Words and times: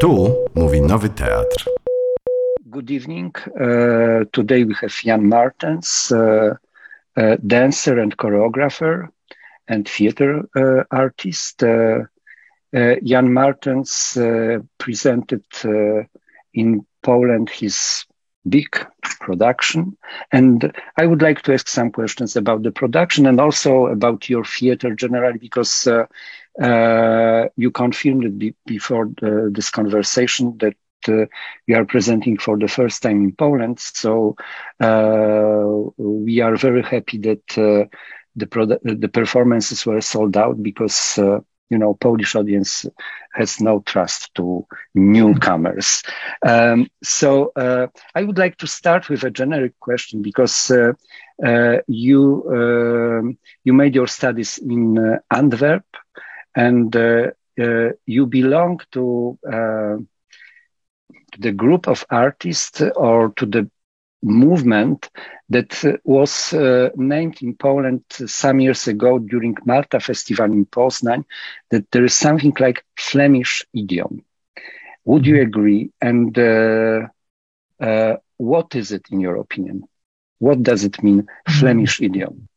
Tu 0.00 0.36
mówi 0.54 0.80
Nowy 0.80 1.08
Teatr. 1.08 1.68
Good 2.66 2.90
evening. 2.90 3.32
Uh, 3.36 4.24
today 4.32 4.64
we 4.64 4.74
have 4.74 4.92
Jan 4.92 5.26
Martens, 5.28 6.12
uh, 6.12 6.54
uh, 7.16 7.36
dancer 7.46 7.98
and 7.98 8.14
choreographer 8.16 9.08
and 9.68 9.88
theater 9.88 10.44
uh, 10.54 10.84
artist. 10.90 11.62
Uh, 11.62 12.04
uh, 12.74 12.96
Jan 13.02 13.32
Martens 13.32 14.18
presented 14.76 15.44
in 16.52 16.84
Poland 17.02 17.48
his 17.48 18.04
big 18.46 18.86
production. 19.20 19.96
And 20.30 20.72
I 20.98 21.06
would 21.06 21.22
like 21.22 21.40
to 21.42 21.54
ask 21.54 21.68
some 21.68 21.90
questions 21.90 22.36
about 22.36 22.62
the 22.62 22.70
production 22.70 23.26
and 23.26 23.40
also 23.40 23.86
about 23.86 24.28
your 24.28 24.44
theater 24.44 24.94
generally, 24.94 25.38
because 25.38 25.88
you 26.60 27.70
confirmed 27.72 28.38
be 28.38 28.54
before 28.66 29.08
the, 29.20 29.50
this 29.52 29.70
conversation 29.70 30.56
that 30.58 30.74
uh, 31.08 31.26
you 31.66 31.76
are 31.76 31.84
presenting 31.84 32.36
for 32.38 32.58
the 32.58 32.68
first 32.68 33.02
time 33.02 33.22
in 33.22 33.32
Poland. 33.32 33.78
So 33.78 34.36
uh, 34.80 35.90
we 35.96 36.40
are 36.40 36.56
very 36.56 36.82
happy 36.82 37.18
that 37.18 37.58
uh, 37.58 37.86
the, 38.36 38.46
product, 38.46 38.82
the 38.84 39.08
performances 39.08 39.84
were 39.86 40.00
sold 40.00 40.36
out 40.36 40.62
because 40.62 41.18
uh, 41.18 41.38
you 41.70 41.78
know 41.78 41.94
polish 41.94 42.34
audience 42.34 42.86
has 43.32 43.60
no 43.60 43.80
trust 43.84 44.34
to 44.34 44.64
newcomers 44.94 46.02
um, 46.46 46.86
so 47.02 47.52
uh, 47.56 47.86
i 48.14 48.22
would 48.22 48.38
like 48.38 48.56
to 48.56 48.66
start 48.66 49.08
with 49.08 49.22
a 49.24 49.30
generic 49.30 49.72
question 49.80 50.22
because 50.22 50.70
uh, 50.70 50.92
uh, 51.44 51.76
you 51.86 52.44
um, 52.50 53.36
you 53.64 53.72
made 53.72 53.94
your 53.94 54.06
studies 54.06 54.58
in 54.58 54.98
uh, 54.98 55.18
antwerp 55.34 55.84
and 56.56 56.96
uh, 56.96 57.30
uh, 57.60 57.90
you 58.06 58.26
belong 58.26 58.80
to 58.92 59.38
the 61.38 61.52
group 61.52 61.86
of 61.86 62.04
artists 62.10 62.82
or 62.96 63.30
to 63.36 63.46
the 63.46 63.70
movement 64.22 65.08
that 65.48 65.84
uh, 65.84 65.92
was 66.04 66.52
uh, 66.52 66.90
named 66.96 67.42
in 67.42 67.54
Poland 67.54 68.02
some 68.08 68.60
years 68.60 68.88
ago 68.88 69.18
during 69.18 69.56
Malta 69.64 70.00
Festival 70.00 70.46
in 70.46 70.66
Poznań, 70.66 71.24
that 71.70 71.90
there 71.92 72.04
is 72.04 72.14
something 72.14 72.54
like 72.58 72.84
Flemish 72.98 73.64
idiom. 73.72 74.24
Would 75.04 75.26
you 75.26 75.34
mm-hmm. 75.34 75.48
agree? 75.48 75.90
And 76.00 76.36
uh, 76.38 77.06
uh, 77.80 78.16
what 78.38 78.74
is 78.74 78.92
it 78.92 79.06
in 79.10 79.20
your 79.20 79.36
opinion? 79.36 79.84
What 80.38 80.62
does 80.62 80.84
it 80.84 81.02
mean, 81.02 81.22
mm-hmm. 81.22 81.60
Flemish 81.60 82.00
idiom? 82.00 82.48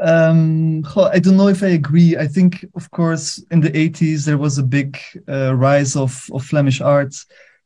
Um, 0.00 0.84
I 0.96 1.18
don't 1.18 1.36
know 1.36 1.48
if 1.48 1.62
I 1.62 1.68
agree. 1.68 2.16
I 2.16 2.26
think, 2.26 2.64
of 2.74 2.90
course, 2.90 3.42
in 3.50 3.60
the 3.60 3.70
80s, 3.70 4.24
there 4.24 4.38
was 4.38 4.58
a 4.58 4.62
big 4.62 4.98
uh, 5.28 5.54
rise 5.54 5.94
of, 5.96 6.26
of 6.32 6.44
Flemish 6.44 6.80
art. 6.80 7.14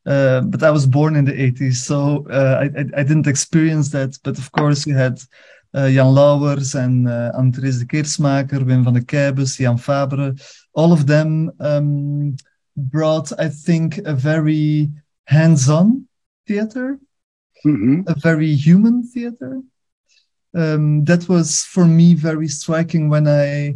uh, 0.06 0.42
but 0.42 0.62
I 0.62 0.70
was 0.70 0.86
born 0.86 1.16
in 1.16 1.24
the 1.24 1.32
80s, 1.32 1.76
so 1.76 2.26
uh, 2.30 2.60
I, 2.60 2.64
I, 2.64 3.00
I, 3.00 3.02
didn't 3.02 3.26
experience 3.26 3.88
that. 3.90 4.18
But 4.22 4.38
of 4.38 4.52
course, 4.52 4.86
you 4.86 4.94
had 4.94 5.18
uh, 5.72 5.88
Jan 5.88 6.06
Lauwers 6.06 6.74
and 6.74 7.08
uh, 7.08 7.32
Andries 7.38 7.78
de 7.78 7.86
Keersmaeker, 7.86 8.60
Wim 8.64 8.84
Vandekeybus, 8.84 9.58
Jan 9.58 9.78
Fabre. 9.78 10.34
All 10.74 10.92
of 10.92 11.06
them 11.06 11.50
um, 11.60 12.36
brought, 12.76 13.32
I 13.38 13.48
think, 13.48 13.98
a 13.98 14.12
very 14.12 14.90
hands-on 15.26 16.06
theater, 16.46 16.98
mm-hmm. 17.64 18.02
a 18.06 18.14
very 18.18 18.54
human 18.54 19.04
theater. 19.04 19.62
Um, 20.54 21.04
that 21.04 21.28
was 21.28 21.64
for 21.64 21.84
me 21.84 22.14
very 22.14 22.48
striking 22.48 23.08
when 23.08 23.26
I 23.26 23.74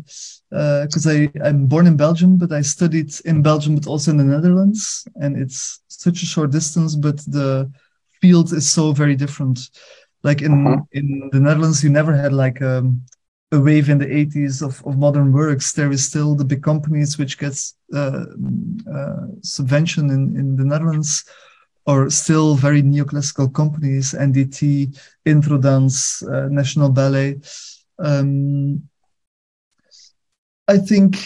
because 0.51 1.07
uh, 1.07 1.11
I 1.11 1.31
I'm 1.45 1.67
born 1.67 1.87
in 1.87 1.97
Belgium, 1.97 2.39
but 2.39 2.53
I 2.53 2.62
studied 2.62 3.12
in 3.25 3.43
Belgium, 3.43 3.75
but 3.75 3.87
also 3.87 4.11
in 4.12 4.17
the 4.17 4.25
Netherlands, 4.25 5.06
and 5.17 5.37
it's 5.37 5.81
such 5.89 6.23
a 6.23 6.27
short 6.27 6.51
distance, 6.51 6.95
but 6.95 7.19
the 7.27 7.71
field 8.21 8.53
is 8.53 8.69
so 8.69 8.93
very 8.93 9.17
different. 9.17 9.71
Like 10.23 10.43
in 10.43 10.67
uh-huh. 10.67 10.83
in 10.93 11.31
the 11.33 11.41
Netherlands, 11.41 11.83
you 11.84 11.91
never 11.91 12.15
had 12.15 12.33
like 12.33 12.61
a, 12.61 12.78
um, 12.78 13.03
a 13.53 13.61
wave 13.61 13.88
in 13.88 13.99
the 13.99 14.06
80s 14.06 14.62
of, 14.62 14.84
of 14.87 14.99
modern 14.99 15.33
works. 15.33 15.72
There 15.72 15.91
is 15.91 16.05
still 16.05 16.34
the 16.34 16.44
big 16.44 16.62
companies 16.62 17.19
which 17.19 17.38
gets 17.38 17.75
uh, 17.94 18.25
uh, 18.93 19.27
subvention 19.43 20.11
in 20.11 20.37
in 20.37 20.56
the 20.56 20.65
Netherlands, 20.65 21.25
or 21.88 22.10
still 22.10 22.54
very 22.54 22.82
neoclassical 22.82 23.53
companies, 23.53 24.12
NDT, 24.12 24.94
Introdance, 25.25 26.22
uh, 26.22 26.47
National 26.50 26.91
Ballet. 26.91 27.41
Um, 27.99 28.82
I 30.69 30.76
think 30.76 31.16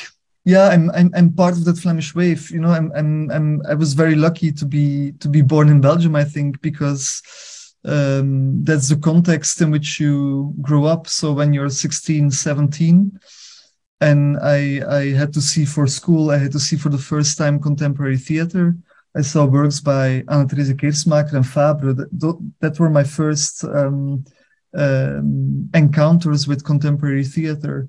yeah, 0.45 0.69
I'm 0.69 0.89
I'm 0.93 1.11
I'm 1.15 1.33
part 1.33 1.55
of 1.55 1.65
that 1.65 1.79
Flemish 1.79 2.15
wave. 2.15 2.49
You 2.51 2.61
know, 2.61 2.71
I'm 2.71 2.93
I'm 2.95 3.31
I'm 3.33 3.63
I 3.69 3.75
was 3.75 3.95
very 3.95 4.15
lucky 4.15 4.53
to 4.53 4.65
be 4.65 5.13
to 5.19 5.29
be 5.29 5.43
born 5.43 5.69
in 5.69 5.81
Belgium. 5.81 6.15
I 6.15 6.25
think 6.25 6.63
because 6.63 7.23
um, 7.85 8.63
that's 8.63 8.89
the 8.89 8.97
context 8.97 9.61
in 9.61 9.73
which 9.73 9.99
you 9.99 10.55
grow 10.63 10.85
up. 10.85 11.09
So 11.09 11.33
when 11.33 11.53
you're 11.53 11.71
16, 11.71 12.31
17, 12.31 13.19
and 14.01 14.39
I 14.39 14.81
I 14.89 15.03
had 15.11 15.33
to 15.35 15.41
see 15.41 15.65
for 15.65 15.89
school. 15.89 16.31
I 16.31 16.39
had 16.39 16.53
to 16.53 16.61
see 16.61 16.77
for 16.77 16.89
the 16.89 17.05
first 17.11 17.37
time 17.37 17.59
contemporary 17.59 18.19
theater. 18.19 18.77
I 19.17 19.21
saw 19.21 19.45
works 19.45 19.81
by 19.81 20.25
Anne-Teresa 20.29 20.75
Keersmaeker 20.75 21.35
and 21.35 21.47
Fabre. 21.47 21.93
That, 21.93 22.53
that 22.61 22.79
were 22.79 22.91
my 22.91 23.05
first 23.05 23.65
um, 23.65 24.25
um, 24.75 25.69
encounters 25.75 26.49
with 26.49 26.65
contemporary 26.65 27.25
theater. 27.25 27.89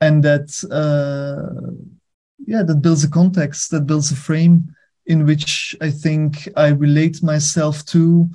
And 0.00 0.22
that 0.24 0.48
uh, 0.70 1.72
yeah 2.46 2.62
that 2.62 2.82
builds 2.82 3.04
a 3.04 3.10
context 3.10 3.70
that 3.70 3.86
builds 3.86 4.12
a 4.12 4.16
frame 4.16 4.74
in 5.06 5.24
which 5.24 5.74
i 5.80 5.90
think 5.90 6.46
i 6.54 6.68
relate 6.68 7.22
myself 7.22 7.82
to 7.86 8.28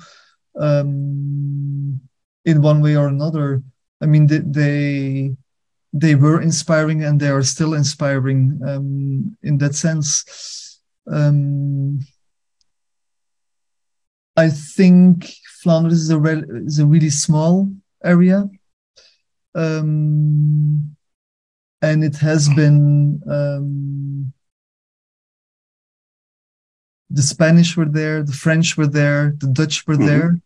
um, 0.58 2.00
in 2.44 2.62
one 2.62 2.80
way 2.80 2.96
or 2.96 3.08
another. 3.08 3.62
I 4.00 4.06
mean 4.06 4.26
they, 4.26 4.38
they 4.38 5.36
they 5.92 6.14
were 6.14 6.40
inspiring 6.40 7.04
and 7.04 7.20
they 7.20 7.28
are 7.28 7.42
still 7.42 7.74
inspiring 7.74 8.60
um, 8.66 9.36
in 9.42 9.58
that 9.58 9.74
sense. 9.74 10.80
Um, 11.10 12.00
i 14.44 14.48
think 14.48 15.34
flanders 15.62 16.00
is 16.04 16.10
a, 16.10 16.18
re- 16.18 16.44
is 16.70 16.78
a 16.78 16.86
really 16.86 17.10
small 17.10 17.68
area 18.04 18.38
um, 19.54 20.96
and 21.82 22.04
it 22.04 22.16
has 22.16 22.48
been 22.48 23.20
um, 23.28 24.32
the 27.10 27.22
Spanish 27.22 27.76
were 27.76 27.88
there, 27.88 28.22
the 28.22 28.32
French 28.32 28.76
were 28.76 28.86
there, 28.86 29.34
the 29.38 29.48
Dutch 29.48 29.86
were 29.86 29.96
mm-hmm. 29.96 30.06
there. 30.06 30.40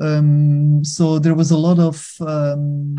Um, 0.00 0.84
so 0.84 1.18
there 1.18 1.34
was 1.34 1.50
a 1.50 1.56
lot 1.56 1.78
of 1.78 2.12
um, 2.20 2.96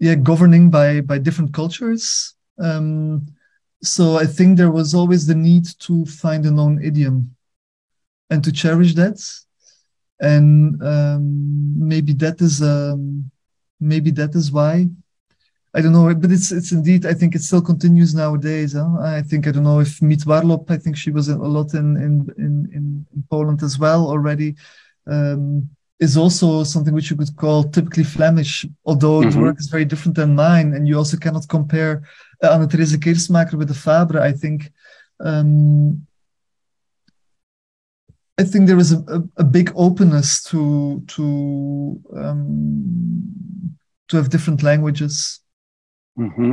yeah 0.00 0.16
governing 0.16 0.70
by 0.70 1.00
by 1.00 1.18
different 1.18 1.54
cultures. 1.54 2.34
Um, 2.58 3.26
so 3.82 4.16
I 4.16 4.26
think 4.26 4.58
there 4.58 4.72
was 4.72 4.92
always 4.92 5.26
the 5.26 5.36
need 5.36 5.66
to 5.80 6.04
find 6.04 6.44
a 6.44 6.50
known 6.50 6.82
idiom 6.82 7.34
and 8.30 8.42
to 8.44 8.52
cherish 8.52 8.94
that, 8.94 9.18
and 10.20 10.82
um, 10.82 11.88
maybe 11.88 12.12
that 12.14 12.40
is 12.40 12.62
um, 12.62 13.30
maybe 13.80 14.10
that 14.12 14.34
is 14.34 14.52
why 14.52 14.88
I 15.74 15.80
don't 15.80 15.92
know, 15.92 16.12
but 16.14 16.32
it's 16.32 16.50
it's 16.50 16.72
indeed. 16.72 17.04
I 17.04 17.14
think 17.14 17.34
it 17.34 17.42
still 17.42 17.60
continues 17.60 18.14
nowadays. 18.14 18.72
Huh? 18.72 18.98
I 19.00 19.22
think 19.22 19.46
I 19.46 19.50
don't 19.50 19.64
know 19.64 19.80
if 19.80 20.00
Miet 20.00 20.24
Warlop. 20.24 20.70
I 20.70 20.78
think 20.78 20.96
she 20.96 21.10
was 21.10 21.28
a 21.28 21.36
lot 21.36 21.74
in 21.74 21.96
in 21.96 22.34
in, 22.38 22.68
in 22.72 23.24
Poland 23.30 23.62
as 23.62 23.78
well 23.78 24.06
already. 24.08 24.56
Um, 25.06 25.68
is 26.00 26.16
also 26.16 26.64
something 26.64 26.94
which 26.94 27.10
you 27.10 27.16
could 27.16 27.36
call 27.36 27.64
typically 27.64 28.04
Flemish, 28.04 28.64
although 28.84 29.20
mm-hmm. 29.20 29.30
the 29.30 29.40
work 29.40 29.58
is 29.58 29.66
very 29.66 29.84
different 29.84 30.16
than 30.16 30.34
mine, 30.34 30.74
and 30.74 30.86
you 30.86 30.96
also 30.96 31.16
cannot 31.16 31.48
compare 31.48 32.02
uh, 32.42 32.52
Anne-Teresa 32.52 32.98
Keersmaeker 32.98 33.54
with 33.54 33.68
the 33.68 33.74
Fabre. 33.74 34.20
I 34.20 34.32
think 34.32 34.70
um, 35.18 36.06
I 38.38 38.44
think 38.44 38.66
there 38.66 38.78
is 38.78 38.92
a, 38.92 38.98
a, 39.08 39.22
a 39.38 39.44
big 39.44 39.72
openness 39.74 40.42
to 40.44 41.02
to 41.08 42.00
um, 42.16 43.78
to 44.08 44.16
have 44.16 44.30
different 44.30 44.62
languages. 44.62 45.40
Mm-hmm. 46.18 46.52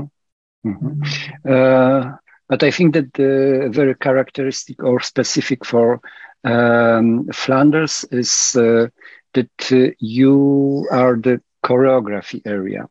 Mm-hmm. 0.66 1.02
Uh, 1.50 2.18
but 2.48 2.64
I 2.64 2.72
think 2.72 2.94
that 2.94 3.14
the 3.14 3.70
very 3.72 3.96
characteristic 3.96 4.84
or 4.84 5.00
specific 5.00 5.66
for 5.66 6.02
um, 6.44 7.28
Flanders 7.32 8.06
is 8.12 8.56
uh, 8.56 8.88
that 9.34 9.72
uh, 9.72 9.94
you 10.00 10.88
are 10.92 11.16
the 11.16 11.42
choreography 11.64 12.42
area. 12.46 12.88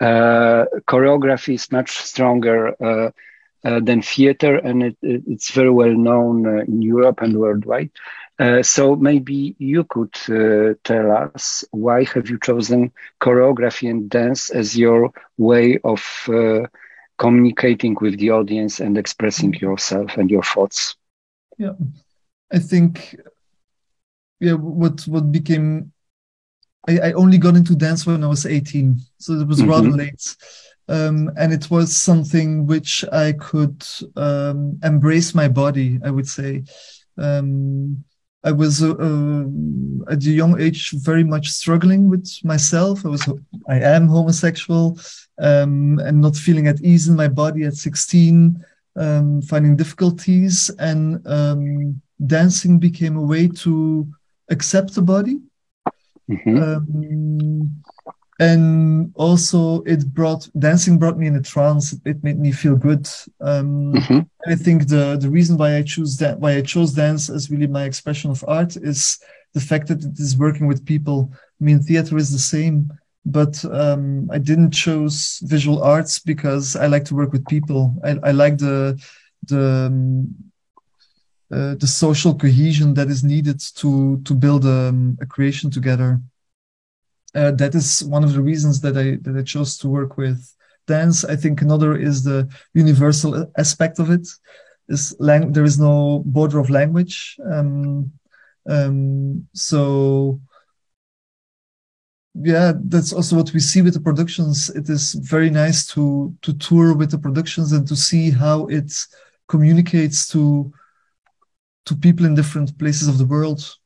Uh, 0.00 0.64
choreography 0.88 1.54
is 1.54 1.70
much 1.70 1.90
stronger 1.92 2.74
uh, 2.82 3.10
uh, 3.64 3.80
than 3.80 4.02
theater, 4.02 4.56
and 4.56 4.82
it, 4.82 4.96
it's 5.02 5.50
very 5.50 5.70
well 5.70 5.94
known 5.94 6.46
in 6.66 6.82
Europe 6.82 7.20
and 7.22 7.38
worldwide. 7.38 7.90
Uh, 8.38 8.62
so 8.62 8.96
maybe 8.96 9.54
you 9.58 9.84
could 9.84 10.16
uh, 10.28 10.74
tell 10.82 11.12
us 11.12 11.64
why 11.70 12.02
have 12.02 12.28
you 12.28 12.38
chosen 12.38 12.92
choreography 13.20 13.88
and 13.88 14.10
dance 14.10 14.50
as 14.50 14.76
your 14.76 15.12
way 15.38 15.78
of 15.84 16.02
uh, 16.28 16.66
communicating 17.18 17.96
with 18.00 18.18
the 18.18 18.30
audience 18.30 18.80
and 18.80 18.98
expressing 18.98 19.54
yourself 19.54 20.16
and 20.16 20.30
your 20.30 20.42
thoughts. 20.42 20.96
Yeah, 21.58 21.74
I 22.52 22.58
think 22.58 23.16
yeah 24.40 24.54
what 24.54 25.02
what 25.02 25.30
became 25.30 25.92
I, 26.88 26.98
I 26.98 27.12
only 27.12 27.38
got 27.38 27.56
into 27.56 27.76
dance 27.76 28.04
when 28.04 28.24
I 28.24 28.26
was 28.26 28.44
18, 28.44 28.98
so 29.18 29.34
it 29.34 29.46
was 29.46 29.60
mm-hmm. 29.60 29.70
rather 29.70 29.90
late. 29.90 30.36
Um, 30.86 31.30
and 31.38 31.50
it 31.52 31.70
was 31.70 31.96
something 31.96 32.66
which 32.66 33.04
I 33.10 33.32
could 33.32 33.82
um, 34.16 34.78
embrace 34.82 35.34
my 35.34 35.48
body, 35.48 35.98
I 36.04 36.10
would 36.10 36.28
say. 36.28 36.64
Um, 37.16 38.04
I 38.44 38.52
was 38.52 38.82
uh, 38.82 38.92
uh, 38.92 39.44
at 40.12 40.22
a 40.22 40.30
young 40.30 40.60
age 40.60 40.90
very 40.90 41.24
much 41.24 41.48
struggling 41.48 42.10
with 42.10 42.28
myself. 42.44 43.04
I 43.04 43.08
was, 43.08 43.26
I 43.68 43.80
am 43.80 44.06
homosexual, 44.06 44.98
um, 45.38 45.98
and 46.00 46.20
not 46.20 46.36
feeling 46.36 46.68
at 46.68 46.80
ease 46.82 47.08
in 47.08 47.16
my 47.16 47.28
body 47.28 47.64
at 47.64 47.74
16, 47.74 48.62
um, 48.96 49.40
finding 49.42 49.76
difficulties, 49.76 50.70
and 50.78 51.26
um, 51.26 52.02
dancing 52.26 52.78
became 52.78 53.16
a 53.16 53.22
way 53.22 53.48
to 53.48 54.06
accept 54.50 54.94
the 54.94 55.02
body. 55.02 55.40
Mm-hmm. 56.30 57.62
And 58.40 59.12
also 59.14 59.82
it 59.82 60.12
brought 60.12 60.48
dancing 60.58 60.98
brought 60.98 61.18
me 61.18 61.28
in 61.28 61.36
a 61.36 61.42
trance. 61.42 61.94
It 62.04 62.24
made 62.24 62.38
me 62.38 62.50
feel 62.50 62.76
good. 62.76 63.08
Um, 63.40 63.94
mm-hmm. 63.94 64.20
i 64.46 64.56
think 64.56 64.88
the 64.88 65.16
the 65.20 65.30
reason 65.30 65.56
why 65.56 65.76
i 65.76 65.82
choose 65.82 66.16
that 66.18 66.38
why 66.40 66.56
i 66.56 66.62
chose 66.62 66.92
dance 66.92 67.30
as 67.30 67.50
really 67.50 67.68
my 67.68 67.84
expression 67.84 68.30
of 68.30 68.44
art 68.48 68.76
is 68.76 69.18
the 69.52 69.60
fact 69.60 69.86
that 69.88 70.02
it 70.04 70.18
is 70.18 70.36
working 70.36 70.66
with 70.66 70.84
people. 70.84 71.30
I 71.60 71.64
mean 71.64 71.80
theater 71.80 72.16
is 72.16 72.32
the 72.32 72.46
same 72.56 72.92
but 73.26 73.64
um, 73.66 74.28
i 74.30 74.38
didn't 74.38 74.72
choose 74.72 75.40
visual 75.44 75.82
arts 75.82 76.18
because 76.18 76.76
i 76.76 76.86
like 76.86 77.04
to 77.06 77.14
work 77.14 77.32
with 77.32 77.46
people. 77.46 77.94
I, 78.04 78.10
I 78.30 78.32
like 78.32 78.58
the 78.58 79.00
the 79.46 79.64
um, 79.86 80.34
uh, 81.54 81.74
the 81.76 81.86
social 81.86 82.34
cohesion 82.34 82.94
that 82.94 83.08
is 83.08 83.22
needed 83.22 83.60
to 83.76 84.20
to 84.24 84.34
build 84.34 84.64
a, 84.64 84.88
um, 84.88 85.16
a 85.20 85.26
creation 85.26 85.70
together 85.70 86.20
uh, 87.34 87.50
that 87.52 87.74
is 87.74 88.04
one 88.04 88.24
of 88.24 88.32
the 88.32 88.42
reasons 88.42 88.80
that 88.80 88.96
I 88.96 89.16
that 89.22 89.36
I 89.36 89.42
chose 89.42 89.76
to 89.78 89.88
work 89.88 90.16
with 90.16 90.40
dance. 90.86 91.24
I 91.24 91.36
think 91.36 91.62
another 91.62 91.96
is 91.96 92.22
the 92.22 92.48
universal 92.74 93.50
aspect 93.58 93.98
of 93.98 94.10
it. 94.10 94.28
Is 94.88 95.16
lang- 95.18 95.52
there 95.52 95.64
is 95.64 95.78
no 95.78 96.22
border 96.26 96.58
of 96.58 96.70
language. 96.70 97.36
Um, 97.50 98.12
um, 98.68 99.46
so 99.54 100.40
yeah, 102.34 102.72
that's 102.84 103.12
also 103.12 103.36
what 103.36 103.52
we 103.52 103.60
see 103.60 103.80
with 103.80 103.94
the 103.94 104.00
productions. 104.00 104.68
It 104.70 104.88
is 104.88 105.14
very 105.14 105.50
nice 105.50 105.86
to 105.88 106.34
to 106.42 106.52
tour 106.54 106.94
with 106.94 107.10
the 107.10 107.18
productions 107.18 107.72
and 107.72 107.86
to 107.88 107.96
see 107.96 108.30
how 108.30 108.66
it 108.66 108.92
communicates 109.48 110.28
to 110.28 110.72
to 111.86 111.94
people 111.94 112.26
in 112.26 112.34
different 112.34 112.76
places 112.78 113.08
of 113.08 113.18
the 113.18 113.26
world. 113.26 113.76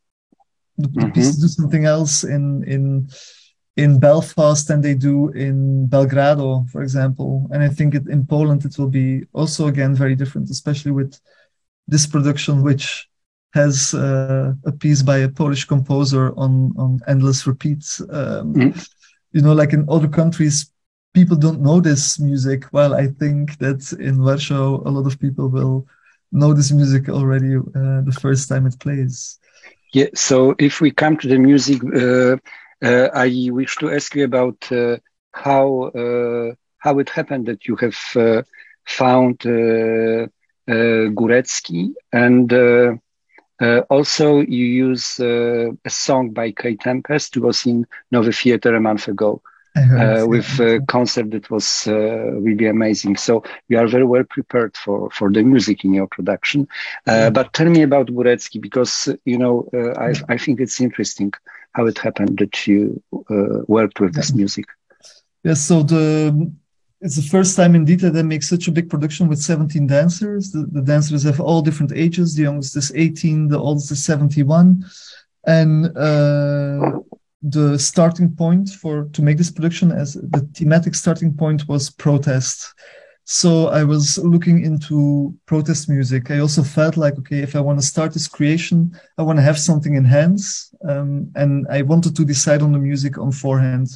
The, 0.78 0.88
mm-hmm. 0.88 1.10
pieces 1.10 1.38
do 1.38 1.48
something 1.48 1.84
else 1.84 2.24
in 2.24 2.64
in 2.64 3.08
in 3.78 4.00
Belfast 4.00 4.66
than 4.66 4.80
they 4.80 4.94
do 4.94 5.28
in 5.28 5.86
Belgrado, 5.88 6.69
for 6.69 6.82
example. 6.82 7.48
And 7.52 7.62
I 7.62 7.69
think 7.69 7.94
it, 7.94 8.08
in 8.08 8.26
Poland 8.26 8.64
it 8.64 8.76
will 8.76 8.88
be 8.88 9.22
also 9.32 9.69
again 9.69 9.94
very 9.94 10.16
different, 10.16 10.50
especially 10.50 10.90
with 10.90 11.19
this 11.86 12.04
production, 12.04 12.64
which 12.64 13.08
has 13.54 13.94
uh, 13.94 14.52
a 14.66 14.72
piece 14.72 15.02
by 15.02 15.19
a 15.19 15.28
Polish 15.28 15.64
composer 15.64 16.34
on 16.36 16.72
on 16.76 16.98
endless 17.06 17.46
repeats. 17.46 18.00
Um, 18.00 18.54
mm. 18.54 18.88
You 19.32 19.42
know, 19.42 19.54
like 19.54 19.72
in 19.72 19.86
other 19.88 20.08
countries, 20.08 20.72
people 21.14 21.36
don't 21.36 21.60
know 21.60 21.81
this 21.81 22.19
music. 22.19 22.60
Well, 22.72 22.94
I 22.94 23.06
think 23.20 23.58
that 23.58 23.81
in 24.00 24.14
Warsaw, 24.24 24.88
a 24.88 24.90
lot 24.90 25.06
of 25.06 25.20
people 25.20 25.48
will 25.48 25.86
know 26.32 26.52
this 26.52 26.72
music 26.72 27.08
already 27.08 27.54
uh, 27.56 28.00
the 28.08 28.19
first 28.20 28.48
time 28.48 28.66
it 28.66 28.78
plays. 28.81 29.38
Yeah. 29.94 30.10
So 30.14 30.56
if 30.58 30.81
we 30.81 30.90
come 30.90 31.16
to 31.19 31.28
the 31.28 31.38
music. 31.38 31.81
Uh, 31.84 32.34
uh, 32.34 32.36
I 32.82 33.48
wish 33.52 33.76
to 33.76 33.90
ask 33.90 34.14
you 34.14 34.25
about 34.25 34.70
uh, 34.70 34.98
how 35.32 35.84
uh, 35.94 36.54
how 36.78 36.98
it 36.98 37.08
happened 37.10 37.46
that 37.46 37.66
you 37.66 37.76
have 37.76 37.96
found 38.84 39.38
Górecki 40.69 41.94
and 42.12 42.52
also 43.90 44.40
you 44.40 44.64
use 44.64 45.20
a 45.20 45.76
song 45.88 46.30
by 46.30 46.52
Kae 46.52 46.78
Tempest. 46.80 47.36
It 47.36 47.40
was 47.40 47.66
in 47.66 47.86
Nowy 48.12 48.32
Theatre 48.32 48.75
a 48.76 48.81
month 48.81 49.08
ago. 49.08 49.42
Uh, 49.76 50.24
with 50.26 50.58
a 50.58 50.81
concert 50.88 51.31
that 51.31 51.48
was 51.50 51.86
uh, 51.86 51.92
really 51.92 52.66
amazing. 52.66 53.16
So 53.16 53.44
you 53.69 53.78
are 53.78 53.86
very 53.86 54.02
well 54.04 54.24
prepared 54.24 54.76
for 54.76 55.08
for 55.10 55.31
the 55.31 55.44
music 55.44 55.84
in 55.84 55.94
your 55.94 56.08
production. 56.08 56.66
Uh. 57.06 57.31
But 57.31 57.52
tell 57.52 57.69
me 57.69 57.82
about 57.82 58.08
Górecki 58.08 58.60
because 58.60 59.08
you 59.24 59.38
know 59.38 59.69
I 59.96 60.14
I 60.28 60.36
think 60.36 60.58
it's 60.60 60.81
interesting 60.81 61.32
how 61.73 61.87
it 61.87 61.99
happened 61.99 62.38
that 62.38 62.67
you 62.67 63.03
uh, 63.31 63.61
worked 63.67 64.00
with 64.00 64.15
this 64.15 64.35
music. 64.35 64.67
Yes, 65.44 65.61
so 65.61 65.82
the 65.82 66.50
it's 67.00 67.17
the 67.17 67.23
first 67.23 67.56
time 67.56 67.76
indeed 67.76 68.00
that 68.00 68.17
I 68.17 68.23
make 68.23 68.43
such 68.43 68.67
a 68.67 68.73
big 68.73 68.91
production 68.91 69.29
with 69.29 69.41
17 69.41 69.87
dancers. 69.87 70.50
The, 70.50 70.67
the 70.73 70.82
dancers 70.82 71.23
have 71.23 71.38
all 71.38 71.62
different 71.62 71.93
ages. 71.93 72.35
The 72.35 72.43
youngest 72.43 72.76
is 72.76 72.93
18, 72.93 73.47
the 73.49 73.59
oldest 73.59 73.93
is 73.93 74.05
71, 74.05 74.85
and 75.47 75.97
uh, 75.97 76.99
the 77.43 77.79
starting 77.79 78.35
point 78.35 78.70
for 78.70 79.05
to 79.12 79.23
make 79.23 79.38
this 79.38 79.50
production 79.50 79.93
as 79.93 80.15
the 80.15 80.49
thematic 80.55 80.94
starting 80.94 81.32
point 81.32 81.69
was 81.69 81.88
protest 81.88 82.75
so 83.30 83.69
I 83.69 83.84
was 83.84 84.16
looking 84.16 84.64
into 84.64 85.36
protest 85.44 85.90
music. 85.90 86.30
I 86.30 86.38
also 86.38 86.62
felt 86.62 86.96
like, 86.96 87.19
okay, 87.19 87.40
if 87.40 87.54
I 87.54 87.60
want 87.60 87.78
to 87.78 87.84
start 87.84 88.14
this 88.14 88.26
creation, 88.26 88.98
I 89.19 89.22
want 89.22 89.38
to 89.38 89.42
have 89.42 89.58
something 89.58 89.96
in 89.96 90.04
hands. 90.06 90.75
Um, 90.88 91.30
and 91.34 91.66
I 91.69 91.82
wanted 91.82 92.16
to 92.16 92.25
decide 92.25 92.62
on 92.62 92.72
the 92.72 92.78
music 92.78 93.19
on 93.19 93.30
forehand. 93.30 93.88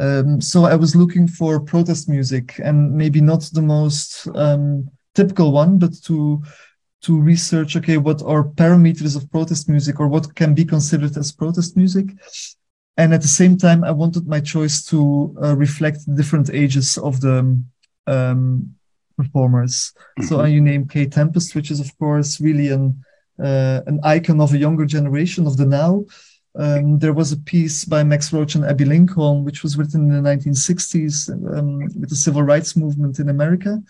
Um, 0.00 0.40
so 0.40 0.64
I 0.64 0.76
was 0.76 0.96
looking 0.96 1.28
for 1.28 1.60
protest 1.60 2.08
music 2.08 2.58
and 2.64 2.90
maybe 2.94 3.20
not 3.20 3.42
the 3.52 3.60
most 3.60 4.28
um, 4.34 4.88
typical 5.14 5.52
one, 5.52 5.78
but 5.78 5.92
to 6.04 6.42
to 7.02 7.20
research, 7.20 7.76
okay, 7.76 7.98
what 7.98 8.22
are 8.22 8.44
parameters 8.44 9.14
of 9.14 9.30
protest 9.30 9.68
music 9.68 10.00
or 10.00 10.08
what 10.08 10.34
can 10.36 10.54
be 10.54 10.64
considered 10.64 11.14
as 11.18 11.32
protest 11.32 11.76
music. 11.76 12.06
And 12.96 13.12
at 13.12 13.20
the 13.20 13.28
same 13.28 13.58
time, 13.58 13.84
I 13.84 13.90
wanted 13.90 14.26
my 14.26 14.40
choice 14.40 14.86
to 14.86 15.36
uh, 15.42 15.54
reflect 15.54 15.98
different 16.16 16.48
ages 16.48 16.96
of 16.96 17.20
the 17.20 17.62
um, 18.06 18.74
performers. 19.16 19.92
Mm-hmm. 20.18 20.24
So 20.24 20.44
you 20.44 20.60
name 20.60 20.86
Kae 20.86 21.10
Tempest, 21.10 21.54
which 21.54 21.70
is 21.70 21.80
of 21.80 21.96
course 21.98 22.40
really 22.40 22.68
an 22.70 23.04
uh, 23.42 23.80
an 23.86 24.00
icon 24.04 24.40
of 24.40 24.54
a 24.54 24.58
younger 24.58 24.86
generation 24.86 25.46
of 25.46 25.56
the 25.56 25.66
now. 25.66 26.04
Um, 26.56 27.00
there 27.00 27.12
was 27.12 27.32
a 27.32 27.36
piece 27.36 27.84
by 27.84 28.04
Max 28.04 28.32
Roach 28.32 28.54
and 28.54 28.64
Abbey 28.64 28.84
Lincoln, 28.84 29.44
which 29.44 29.64
was 29.64 29.76
written 29.76 30.02
in 30.02 30.22
the 30.22 30.30
1960s 30.30 31.28
um, 31.56 31.80
with 31.80 32.10
the 32.10 32.16
civil 32.16 32.42
rights 32.42 32.76
movement 32.76 33.18
in 33.18 33.28
America. 33.28 33.82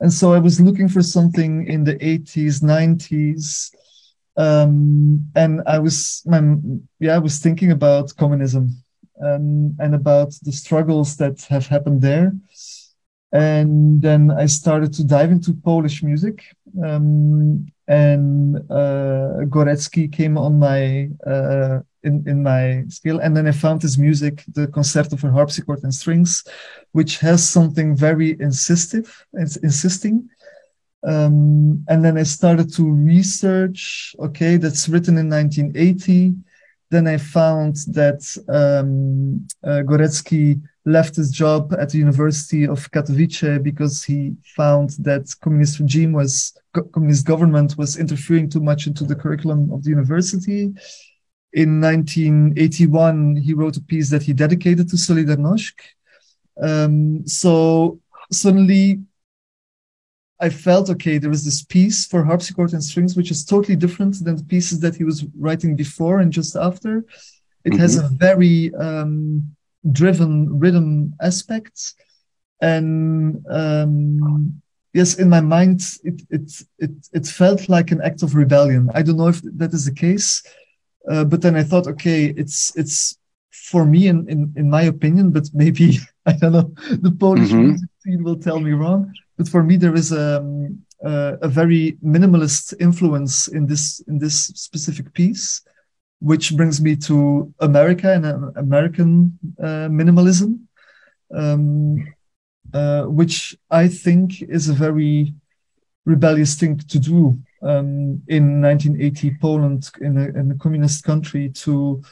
And 0.00 0.10
so 0.10 0.32
I 0.32 0.38
was 0.38 0.60
looking 0.60 0.88
for 0.88 1.02
something 1.02 1.66
in 1.66 1.84
the 1.84 1.96
80s, 1.96 2.62
90s. 2.62 3.74
Um, 4.38 5.30
and 5.36 5.60
I 5.66 5.78
was, 5.78 6.22
my, 6.24 6.40
yeah, 7.00 7.16
I 7.16 7.18
was 7.18 7.38
thinking 7.38 7.70
about 7.70 8.16
communism 8.16 8.82
um, 9.22 9.76
and 9.78 9.94
about 9.94 10.32
the 10.42 10.52
struggles 10.52 11.18
that 11.18 11.42
have 11.50 11.66
happened 11.66 12.00
there 12.00 12.32
and 13.32 14.02
then 14.02 14.30
I 14.30 14.46
started 14.46 14.92
to 14.94 15.04
dive 15.04 15.30
into 15.30 15.54
Polish 15.54 16.02
music. 16.02 16.44
Um, 16.84 17.66
and 17.86 18.56
uh, 18.70 19.44
Górecki 19.48 20.12
came 20.12 20.38
on 20.38 20.58
my 20.58 21.08
uh, 21.26 21.80
in 22.04 22.24
in 22.26 22.42
my 22.42 22.84
skill, 22.88 23.18
and 23.18 23.36
then 23.36 23.46
I 23.48 23.52
found 23.52 23.82
his 23.82 23.98
music, 23.98 24.44
the 24.54 24.68
Concerto 24.68 25.16
for 25.16 25.30
harpsichord 25.30 25.82
and 25.82 25.92
strings, 25.92 26.44
which 26.92 27.18
has 27.18 27.48
something 27.48 27.96
very 27.96 28.36
insistive, 28.36 29.08
it's 29.32 29.56
insisting. 29.56 30.28
Um, 31.02 31.84
and 31.88 32.04
then 32.04 32.16
I 32.16 32.24
started 32.24 32.72
to 32.74 32.84
research. 32.88 34.14
Okay, 34.18 34.56
that's 34.56 34.88
written 34.88 35.18
in 35.18 35.28
1980. 35.28 36.34
Then 36.90 37.06
I 37.06 37.16
found 37.16 37.76
that 37.88 38.20
um, 38.48 39.46
uh, 39.64 39.82
Górecki 39.82 40.60
left 40.86 41.16
his 41.16 41.30
job 41.30 41.74
at 41.78 41.90
the 41.90 41.98
University 41.98 42.66
of 42.66 42.90
Katowice 42.90 43.62
because 43.62 44.02
he 44.02 44.34
found 44.56 44.90
that 45.00 45.32
communist 45.42 45.78
regime 45.78 46.12
was 46.12 46.56
communist 46.92 47.26
government 47.26 47.76
was 47.76 47.98
interfering 47.98 48.48
too 48.48 48.60
much 48.60 48.86
into 48.86 49.04
the 49.04 49.14
curriculum 49.14 49.70
of 49.72 49.82
the 49.82 49.90
university. 49.90 50.72
In 51.52 51.80
1981, 51.80 53.36
he 53.36 53.54
wrote 53.54 53.76
a 53.76 53.82
piece 53.82 54.08
that 54.10 54.22
he 54.22 54.32
dedicated 54.32 54.88
to 54.88 54.96
Solidarność. 54.96 55.74
Um, 56.62 57.26
so 57.26 58.00
suddenly, 58.30 59.00
I 60.40 60.48
felt 60.48 60.88
okay. 60.90 61.18
There 61.18 61.28
was 61.28 61.44
this 61.44 61.62
piece 61.62 62.06
for 62.06 62.24
harpsichord 62.24 62.72
and 62.72 62.82
strings, 62.82 63.16
which 63.16 63.30
is 63.30 63.44
totally 63.44 63.76
different 63.76 64.24
than 64.24 64.36
the 64.36 64.44
pieces 64.44 64.80
that 64.80 64.94
he 64.94 65.04
was 65.04 65.26
writing 65.36 65.76
before 65.76 66.20
and 66.20 66.32
just 66.32 66.56
after. 66.56 67.04
It 67.64 67.72
mm-hmm. 67.72 67.78
has 67.80 67.98
a 67.98 68.08
very 68.08 68.72
um, 68.76 69.54
driven 69.90 70.58
rhythm 70.58 71.14
aspects. 71.20 71.94
and 72.60 73.44
um, 73.50 74.60
yes, 74.92 75.18
in 75.18 75.28
my 75.28 75.40
mind, 75.40 75.80
it 76.04 76.22
it 76.30 76.46
it 76.78 76.90
it 77.12 77.26
felt 77.26 77.68
like 77.68 77.90
an 77.90 78.00
act 78.02 78.22
of 78.22 78.34
rebellion. 78.34 78.90
I 78.94 79.02
don't 79.02 79.16
know 79.16 79.28
if 79.28 79.40
that 79.60 79.72
is 79.74 79.84
the 79.86 79.94
case, 79.94 80.42
uh, 81.10 81.24
but 81.24 81.42
then 81.42 81.56
I 81.56 81.62
thought, 81.62 81.86
okay, 81.86 82.26
it's 82.36 82.72
it's 82.76 83.16
for 83.70 83.84
me, 83.84 84.08
in 84.08 84.28
in, 84.28 84.52
in 84.56 84.70
my 84.70 84.82
opinion, 84.82 85.30
but 85.30 85.44
maybe 85.54 85.98
I 86.26 86.32
don't 86.32 86.52
know, 86.52 86.72
the 87.02 87.12
Polish 87.12 87.56
Mhm. 87.56 87.58
music 87.58 87.88
scene 88.02 88.22
will 88.24 88.36
tell 88.38 88.60
me 88.60 88.72
wrong. 88.72 89.12
But 89.36 89.48
for 89.48 89.62
me, 89.62 89.76
there 89.76 89.94
is 89.94 90.12
um, 90.12 90.78
uh, 91.04 91.36
a 91.42 91.48
very 91.48 91.96
minimalist 92.04 92.74
influence 92.80 93.48
in 93.48 93.66
this 93.66 94.00
in 94.08 94.18
this 94.18 94.36
specific 94.54 95.12
piece, 95.14 95.62
which 96.20 96.56
brings 96.56 96.80
me 96.80 96.94
to 96.96 97.52
America 97.60 98.12
and 98.12 98.26
uh, 98.26 98.52
American 98.56 99.38
uh, 99.58 99.88
minimalism, 99.88 100.60
um, 101.34 102.14
uh, 102.72 103.04
which 103.04 103.56
I 103.70 103.88
think 103.88 104.42
is 104.42 104.68
a 104.68 104.74
very 104.74 105.34
rebellious 106.04 106.54
thing 106.54 106.78
to 106.78 106.98
do 106.98 107.38
um, 107.62 108.22
in 108.28 108.60
1980 108.60 109.36
Poland, 109.40 109.90
in 110.00 110.16
a, 110.16 110.26
in 110.38 110.50
a 110.50 110.56
communist 110.56 111.04
country, 111.04 111.48
to 111.50 112.02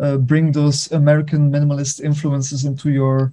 uh, 0.00 0.16
bring 0.16 0.52
those 0.52 0.90
American 0.92 1.50
minimalist 1.50 2.00
influences 2.00 2.64
into 2.64 2.90
your 2.90 3.32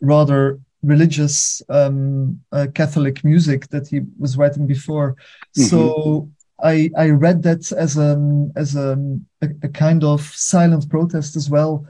rather 0.00 0.60
religious 0.82 1.62
um, 1.68 2.40
uh, 2.52 2.66
Catholic 2.74 3.22
music 3.24 3.68
that 3.68 3.88
he 3.88 4.00
was 4.18 4.36
writing 4.36 4.66
before. 4.66 5.16
So 5.52 6.30
I 6.62 6.90
I 6.96 7.10
read 7.10 7.42
that 7.42 7.72
as 7.72 7.96
a 7.96 8.18
as 8.56 8.76
a, 8.76 8.98
a, 9.42 9.48
a 9.62 9.68
kind 9.68 10.04
of 10.04 10.20
silent 10.20 10.88
protest 10.88 11.36
as 11.36 11.50
well, 11.50 11.86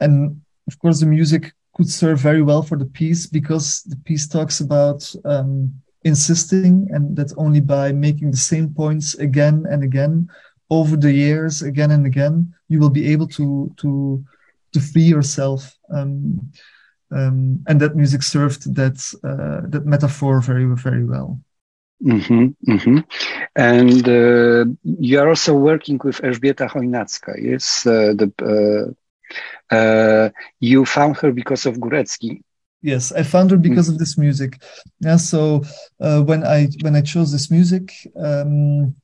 and 0.00 0.40
of 0.66 0.78
course 0.78 1.00
the 1.00 1.06
music 1.06 1.52
could 1.74 1.88
serve 1.90 2.20
very 2.20 2.42
well 2.42 2.62
for 2.62 2.78
the 2.78 2.86
piece 2.86 3.26
because 3.26 3.82
the 3.82 3.96
piece 4.04 4.28
talks 4.28 4.60
about 4.60 5.12
um, 5.24 5.74
insisting 6.04 6.88
and 6.90 7.16
that 7.16 7.32
only 7.36 7.60
by 7.60 7.92
making 7.92 8.30
the 8.30 8.36
same 8.36 8.72
points 8.72 9.14
again 9.14 9.66
and 9.68 9.82
again 9.82 10.28
over 10.70 10.96
the 10.96 11.12
years 11.12 11.62
again 11.62 11.90
and 11.90 12.06
again 12.06 12.54
you 12.68 12.78
will 12.78 12.90
be 12.90 13.06
able 13.12 13.26
to 13.26 13.72
to 13.76 14.24
to 14.72 14.80
free 14.80 15.02
yourself. 15.02 15.76
Um, 15.90 16.50
um, 17.10 17.62
and 17.68 17.80
that 17.80 17.94
music 17.94 18.22
served 18.22 18.74
that 18.74 18.98
uh, 19.22 19.68
that 19.68 19.86
metaphor 19.86 20.40
very 20.40 20.64
very 20.74 21.04
well 21.04 21.38
hmm 22.00 22.46
hmm 22.66 22.98
And 23.56 24.08
uh, 24.08 24.64
you 24.84 25.18
are 25.20 25.28
also 25.28 25.54
working 25.54 25.98
with 26.04 26.20
Elżbieta 26.22 26.68
Chojnacka, 26.68 27.34
yes? 27.40 27.86
Uh, 27.86 28.12
the, 28.18 28.28
uh, 29.72 29.74
uh, 29.74 30.30
you 30.60 30.84
found 30.84 31.16
her 31.18 31.32
because 31.32 31.66
of 31.66 31.76
Górecki. 31.76 32.40
Yes, 32.82 33.12
I 33.12 33.22
found 33.22 33.50
her 33.50 33.56
because 33.56 33.88
of 33.88 33.98
this 33.98 34.18
music. 34.18 34.60
Yeah, 35.00 35.16
so 35.16 35.62
uh, 36.00 36.22
when 36.22 36.44
I 36.44 36.68
when 36.82 36.94
I 36.96 37.00
chose 37.02 37.32
this 37.32 37.50
music, 37.50 37.92
um, 38.16 38.94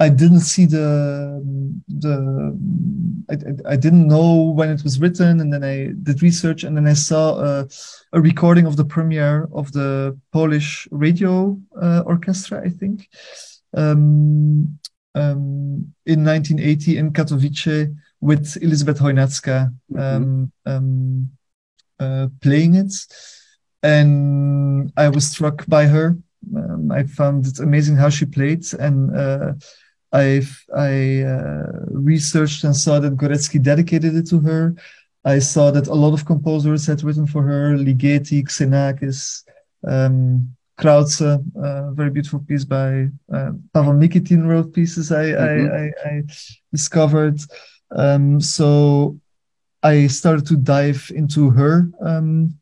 I 0.00 0.08
didn't 0.08 0.40
see 0.40 0.64
the 0.64 1.42
the 1.88 2.58
I, 3.30 3.72
I 3.72 3.76
didn't 3.76 4.08
know 4.08 4.50
when 4.56 4.70
it 4.70 4.82
was 4.82 4.98
written, 4.98 5.40
and 5.40 5.52
then 5.52 5.62
I 5.62 5.92
did 6.02 6.22
research, 6.22 6.64
and 6.64 6.74
then 6.74 6.86
I 6.86 6.94
saw 6.94 7.34
uh, 7.34 7.64
a 8.14 8.20
recording 8.20 8.66
of 8.66 8.76
the 8.76 8.84
premiere 8.84 9.46
of 9.52 9.70
the 9.72 10.18
Polish 10.32 10.88
radio 10.90 11.60
uh, 11.80 12.02
orchestra, 12.06 12.62
I 12.64 12.70
think, 12.70 13.08
um, 13.76 14.78
um, 15.14 15.92
in 16.06 16.24
1980 16.24 16.96
in 16.96 17.12
Katowice 17.12 17.94
with 18.22 18.56
Elizabeth 18.62 19.00
Chojnacka. 19.00 19.72
Um, 19.96 20.50
um, 20.64 21.30
uh, 22.00 22.28
playing 22.40 22.76
it, 22.76 22.94
and 23.82 24.90
I 24.96 25.10
was 25.10 25.26
struck 25.26 25.66
by 25.66 25.86
her. 25.86 26.16
Um, 26.56 26.90
I 26.90 27.02
found 27.02 27.46
it 27.46 27.58
amazing 27.58 27.96
how 27.96 28.08
she 28.08 28.24
played, 28.24 28.64
and 28.78 29.14
uh, 29.14 29.52
I 30.12 30.42
I 30.74 31.22
uh, 31.22 31.66
researched 31.90 32.64
and 32.64 32.74
saw 32.74 32.98
that 33.00 33.16
Górecki 33.16 33.62
dedicated 33.62 34.14
it 34.16 34.28
to 34.30 34.40
her. 34.40 34.74
I 35.24 35.38
saw 35.38 35.70
that 35.70 35.86
a 35.86 35.94
lot 35.94 36.12
of 36.14 36.24
composers 36.24 36.86
had 36.86 37.02
written 37.02 37.26
for 37.26 37.42
her: 37.42 37.76
Ligeti, 37.76 38.42
Xenakis, 38.44 39.44
um, 39.86 40.56
Krauze, 40.78 41.20
a 41.20 41.92
very 41.92 42.10
beautiful 42.10 42.40
piece 42.40 42.64
by 42.64 43.08
uh, 43.32 43.52
Pavel 43.74 43.94
Nikitin 43.94 44.46
wrote 44.48 44.72
pieces 44.72 45.12
I, 45.12 45.26
Mhm. 45.26 45.70
I, 45.70 46.08
I, 46.08 46.10
I 46.10 46.22
discovered. 46.72 47.38
Um, 47.90 48.40
so 48.40 49.18
I 49.82 50.06
started 50.08 50.46
to 50.46 50.56
dive 50.56 51.10
into 51.14 51.50
her 51.50 51.90
um, 52.00 52.54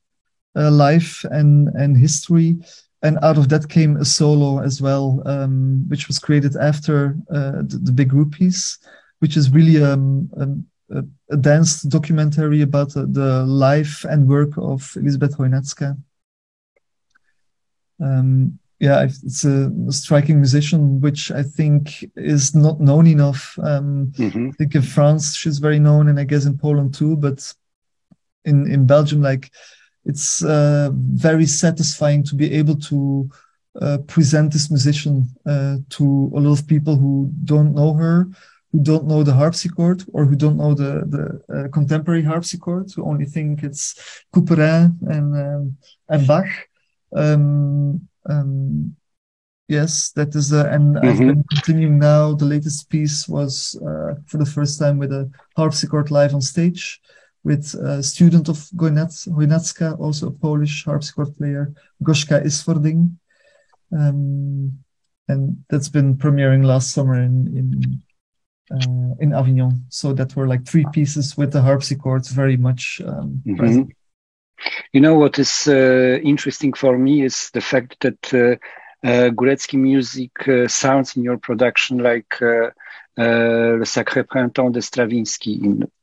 uh, 0.57 0.71
life 0.71 1.25
and 1.31 1.69
and 1.75 1.97
history, 1.97 2.59
and 3.03 3.19
out 3.23 3.39
of 3.39 3.49
that 3.49 3.69
came 3.69 3.97
a 3.97 4.05
solo 4.05 4.61
as 4.61 4.83
well, 4.83 5.23
um, 5.25 5.85
which 5.89 6.09
was 6.09 6.19
created 6.19 6.57
after 6.57 7.17
uh, 7.31 7.63
the, 7.63 7.81
the 7.83 7.93
big 7.93 8.09
group 8.09 8.33
piece, 8.33 8.79
which 9.21 9.37
is 9.37 9.51
really 9.51 9.83
um, 9.83 10.29
um, 10.37 10.67
a, 10.91 11.05
a 11.31 11.37
dance 11.37 11.83
documentary 11.83 12.63
about 12.63 12.93
the, 12.95 13.07
the 13.07 13.45
life 13.45 14.05
and 14.05 14.29
work 14.29 14.51
of 14.57 14.93
Elizabeth 14.97 15.37
Chojnacka. 15.37 15.97
Um, 18.01 18.59
yeah, 18.81 19.03
it's 19.05 19.45
a 19.45 19.73
striking 19.91 20.37
musician, 20.37 21.01
which 21.01 21.33
I 21.33 21.43
think 21.43 22.05
is 22.15 22.55
not 22.55 22.81
known 22.81 23.07
enough. 23.09 23.59
Um, 23.63 24.13
hmm 24.17 24.51
I 24.51 24.53
think 24.53 24.75
in 24.75 24.83
France 24.83 25.35
she's 25.35 25.59
very 25.59 25.81
known, 25.81 26.09
and 26.09 26.19
I 26.19 26.25
guess 26.25 26.45
in 26.45 26.57
Poland 26.57 26.95
too. 26.95 27.17
But 27.17 27.53
in 28.45 28.71
in 28.71 28.87
Belgium, 28.87 29.21
like 29.21 29.51
it's 30.09 30.43
uh, 30.43 30.91
very 30.95 31.47
satisfying 31.47 32.25
to 32.25 32.35
be 32.35 32.53
able 32.61 32.77
to 32.91 33.29
uh, 33.81 33.99
present 34.09 34.53
this 34.53 34.71
musician 34.71 35.27
uh, 35.47 35.77
to 35.91 36.33
a 36.35 36.41
lot 36.41 36.59
of 36.59 36.67
people 36.67 36.97
who 36.97 37.31
don't 37.45 37.75
know 37.75 37.93
her, 37.93 38.27
who 38.73 38.81
don't 38.83 39.07
know 39.07 39.23
the 39.23 39.35
harpsichord, 39.35 40.03
or 40.15 40.25
who 40.25 40.35
don't 40.35 40.57
know 40.57 40.75
the 40.75 40.93
the 41.15 41.25
uh, 41.55 41.69
contemporary 41.69 42.23
harpsichord, 42.25 42.91
who 42.93 43.05
only 43.05 43.27
think 43.27 43.63
it's 43.63 43.95
Couperin 44.35 44.97
and 45.15 45.27
um, 45.47 45.77
and 46.09 46.27
Bach. 46.27 46.49
Um, 47.15 48.09
um, 48.29 48.97
yes, 49.69 50.11
that 50.13 50.35
is, 50.35 50.53
uh, 50.53 50.67
and 50.71 50.99
I've 50.99 51.17
Mhm. 51.21 51.27
been 51.27 51.45
continuing 51.51 51.99
now. 51.99 52.35
The 52.35 52.47
latest 52.55 52.89
piece 52.89 53.29
was 53.29 53.77
uh, 53.89 54.15
for 54.27 54.39
the 54.39 54.51
first 54.57 54.79
time 54.79 54.99
with 54.99 55.13
a 55.13 55.31
harpsichord 55.57 56.11
live 56.11 56.35
on 56.35 56.41
stage 56.41 57.01
with 57.49 57.75
a 57.75 58.03
student 58.03 58.49
of 58.49 58.59
Chojnacka, 58.77 59.99
also 59.99 60.29
a 60.29 60.31
Polish 60.31 60.85
harpsichord 60.85 61.35
player, 61.39 61.73
Gośka 62.03 62.45
Isphording. 62.45 63.17
Um, 63.91 64.79
and 65.29 65.65
that's 65.71 65.89
been 65.89 66.17
premiering 66.17 66.65
last 66.65 66.93
summer 66.93 67.17
in 67.29 67.35
in 67.59 67.69
uh, 68.77 69.15
in 69.19 69.33
Avignon. 69.33 69.85
So 69.89 70.13
that 70.13 70.37
were 70.37 70.47
like 70.47 70.65
three 70.67 70.87
pieces 70.93 71.37
with 71.39 71.53
the 71.53 71.63
harpsichords 71.63 72.29
very 72.43 72.59
much 72.59 73.01
um, 73.11 73.43
Mhm. 73.47 73.57
present. 73.57 73.89
You 74.93 75.01
know 75.01 75.17
what 75.23 75.39
is 75.39 75.69
uh, 75.69 76.19
interesting 76.33 76.77
for 76.77 76.99
me 76.99 77.25
is 77.25 77.51
the 77.53 77.61
fact 77.61 77.97
that 78.01 78.23
uh, 78.35 78.57
uh, 79.09 79.31
music 79.73 80.33
uh, 80.49 80.69
sounds 80.69 81.17
in 81.17 81.23
your 81.23 81.39
production 81.39 81.99
like 81.99 82.43
uh, 82.43 82.71
uh, 83.25 83.79
Le 83.81 83.87
Sacré 83.87 84.23
Printemps 84.25 84.73
de 84.73 84.81
Stravinsky 84.81 85.55
in 85.65 85.83
uh, 85.83 85.98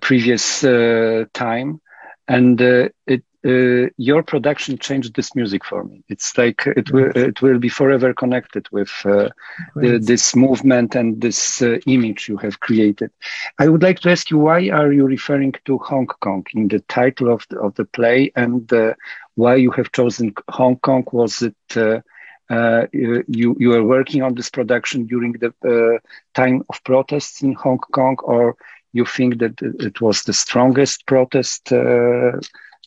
previous 0.00 0.64
uh, 0.64 1.24
time, 1.32 1.80
and 2.28 2.60
uh, 2.60 2.88
it 3.06 3.24
uh, 3.44 3.90
your 3.98 4.22
production 4.22 4.78
changed 4.78 5.14
this 5.14 5.34
music 5.34 5.64
for 5.64 5.84
me. 5.84 6.02
It's 6.08 6.36
like 6.38 6.66
it 6.66 6.90
will 6.90 7.10
it 7.14 7.42
will 7.42 7.58
be 7.58 7.68
forever 7.68 8.14
connected 8.14 8.66
with 8.72 8.90
uh, 9.04 9.28
the, 9.76 9.98
this 9.98 10.34
movement 10.34 10.94
and 10.94 11.20
this 11.20 11.60
uh, 11.60 11.78
image 11.86 12.26
you 12.26 12.38
have 12.38 12.60
created. 12.60 13.10
I 13.58 13.68
would 13.68 13.82
like 13.82 14.00
to 14.00 14.10
ask 14.10 14.30
you 14.30 14.38
why 14.38 14.70
are 14.70 14.92
you 14.92 15.04
referring 15.04 15.54
to 15.66 15.78
Hong 15.78 16.06
Kong 16.06 16.46
in 16.54 16.68
the 16.68 16.80
title 16.80 17.30
of 17.30 17.44
the, 17.50 17.60
of 17.60 17.74
the 17.74 17.84
play 17.84 18.32
and 18.34 18.72
uh, 18.72 18.94
why 19.34 19.56
you 19.56 19.70
have 19.72 19.92
chosen 19.92 20.32
Hong 20.48 20.76
Kong? 20.76 21.04
Was 21.12 21.42
it 21.42 22.04
uh, 22.50 22.86
you 22.92 23.56
you 23.58 23.70
were 23.70 23.84
working 23.84 24.22
on 24.22 24.34
this 24.34 24.50
production 24.50 25.06
during 25.06 25.32
the 25.32 25.52
uh, 25.64 25.98
time 26.34 26.62
of 26.68 26.82
protests 26.84 27.42
in 27.42 27.54
Hong 27.54 27.78
Kong, 27.78 28.16
or 28.22 28.56
you 28.92 29.04
think 29.04 29.38
that 29.38 29.60
it 29.60 30.00
was 30.00 30.22
the 30.22 30.32
strongest 30.32 31.06
protest, 31.06 31.72
uh, 31.72 32.32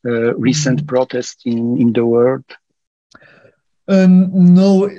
uh, 0.06 0.36
recent 0.36 0.86
protest 0.88 1.42
in 1.46 1.78
in 1.82 1.94
the 1.94 2.06
world? 2.06 2.46
Um, 3.88 4.54
no, 4.54 4.90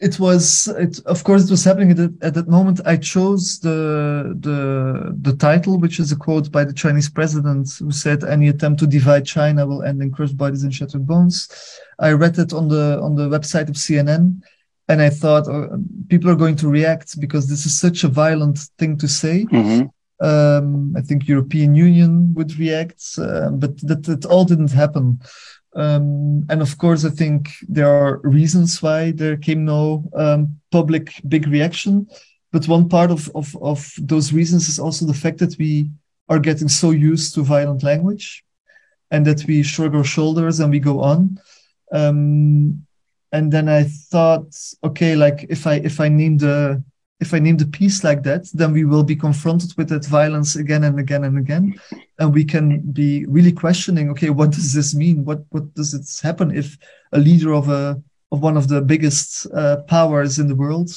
it, 0.00 0.14
it 0.14 0.20
was. 0.20 0.68
It 0.68 1.00
of 1.06 1.24
course 1.24 1.44
it 1.44 1.50
was 1.50 1.64
happening 1.64 1.90
at, 1.90 1.96
that 1.96 2.22
at 2.22 2.34
that 2.34 2.48
moment. 2.48 2.80
I 2.84 2.96
chose 2.96 3.60
the 3.60 4.34
the 4.40 5.14
the 5.20 5.36
title, 5.36 5.78
which 5.78 6.00
is 6.00 6.12
a 6.12 6.16
quote 6.16 6.50
by 6.50 6.64
the 6.64 6.72
Chinese 6.72 7.08
president, 7.08 7.68
who 7.78 7.90
said, 7.90 8.24
"Any 8.24 8.48
attempt 8.48 8.80
to 8.80 8.86
divide 8.86 9.24
China 9.24 9.66
will 9.66 9.82
end 9.82 10.02
in 10.02 10.10
crushed 10.10 10.36
bodies 10.36 10.62
and 10.64 10.74
shattered 10.74 11.06
bones." 11.06 11.48
I 11.98 12.12
read 12.12 12.38
it 12.38 12.52
on 12.52 12.68
the 12.68 13.00
on 13.02 13.14
the 13.14 13.28
website 13.28 13.68
of 13.68 13.76
CNN, 13.76 14.42
and 14.88 15.00
I 15.00 15.10
thought 15.10 15.48
oh, 15.48 15.82
people 16.08 16.30
are 16.30 16.36
going 16.36 16.56
to 16.56 16.68
react 16.68 17.20
because 17.20 17.48
this 17.48 17.66
is 17.66 17.78
such 17.78 18.04
a 18.04 18.08
violent 18.08 18.58
thing 18.78 18.96
to 18.98 19.08
say. 19.08 19.46
Mhm. 19.50 19.90
Um, 20.20 20.94
I 20.96 21.00
think 21.00 21.28
European 21.28 21.74
Union 21.74 22.32
would 22.34 22.56
react, 22.58 23.02
uh, 23.18 23.50
but 23.50 23.76
that, 23.88 24.04
that 24.04 24.24
all 24.24 24.44
didn't 24.44 24.70
happen. 24.70 25.20
Um, 25.74 26.46
and 26.48 26.62
of 26.62 26.78
course, 26.78 27.04
I 27.04 27.10
think 27.10 27.50
there 27.68 27.88
are 27.88 28.20
reasons 28.22 28.80
why 28.82 29.10
there 29.10 29.36
came 29.36 29.64
no 29.64 30.08
um, 30.14 30.60
public 30.70 31.20
big 31.28 31.48
reaction. 31.48 32.06
But 32.52 32.68
one 32.68 32.88
part 32.88 33.10
of, 33.10 33.30
of, 33.34 33.56
of 33.60 33.92
those 33.98 34.32
reasons 34.32 34.68
is 34.68 34.78
also 34.78 35.06
the 35.06 35.14
fact 35.14 35.38
that 35.38 35.56
we 35.58 35.90
are 36.28 36.38
getting 36.38 36.68
so 36.68 36.92
used 36.92 37.34
to 37.34 37.42
violent 37.42 37.82
language 37.82 38.44
and 39.10 39.26
that 39.26 39.44
we 39.46 39.62
shrug 39.62 39.94
our 39.94 40.04
shoulders 40.04 40.60
and 40.60 40.70
we 40.70 40.78
go 40.78 41.00
on. 41.00 41.38
Um, 41.92 42.86
and 43.32 43.52
then 43.52 43.68
I 43.68 43.84
thought, 43.84 44.54
okay, 44.84 45.16
like 45.16 45.46
if 45.48 45.66
I 45.66 45.74
if 45.74 46.00
I 46.00 46.08
name 46.08 46.38
the 46.38 46.82
if 47.20 47.32
I 47.32 47.38
name 47.38 47.56
the 47.56 47.66
piece 47.66 48.02
like 48.02 48.22
that, 48.24 48.48
then 48.52 48.72
we 48.72 48.84
will 48.84 49.04
be 49.04 49.16
confronted 49.16 49.72
with 49.76 49.88
that 49.88 50.04
violence 50.06 50.56
again 50.56 50.84
and 50.84 50.98
again 50.98 51.24
and 51.24 51.38
again, 51.38 51.80
and 52.18 52.34
we 52.34 52.44
can 52.44 52.80
be 52.92 53.24
really 53.26 53.52
questioning, 53.52 54.10
okay, 54.10 54.30
what 54.30 54.50
does 54.50 54.72
this 54.72 54.94
mean? 54.94 55.24
What 55.24 55.44
what 55.50 55.72
does 55.74 55.94
it 55.94 56.06
happen 56.22 56.56
if 56.56 56.76
a 57.12 57.18
leader 57.18 57.52
of 57.52 57.68
a 57.68 58.02
of 58.32 58.42
one 58.42 58.56
of 58.56 58.68
the 58.68 58.82
biggest 58.82 59.46
uh, 59.54 59.76
powers 59.86 60.38
in 60.38 60.48
the 60.48 60.56
world, 60.56 60.90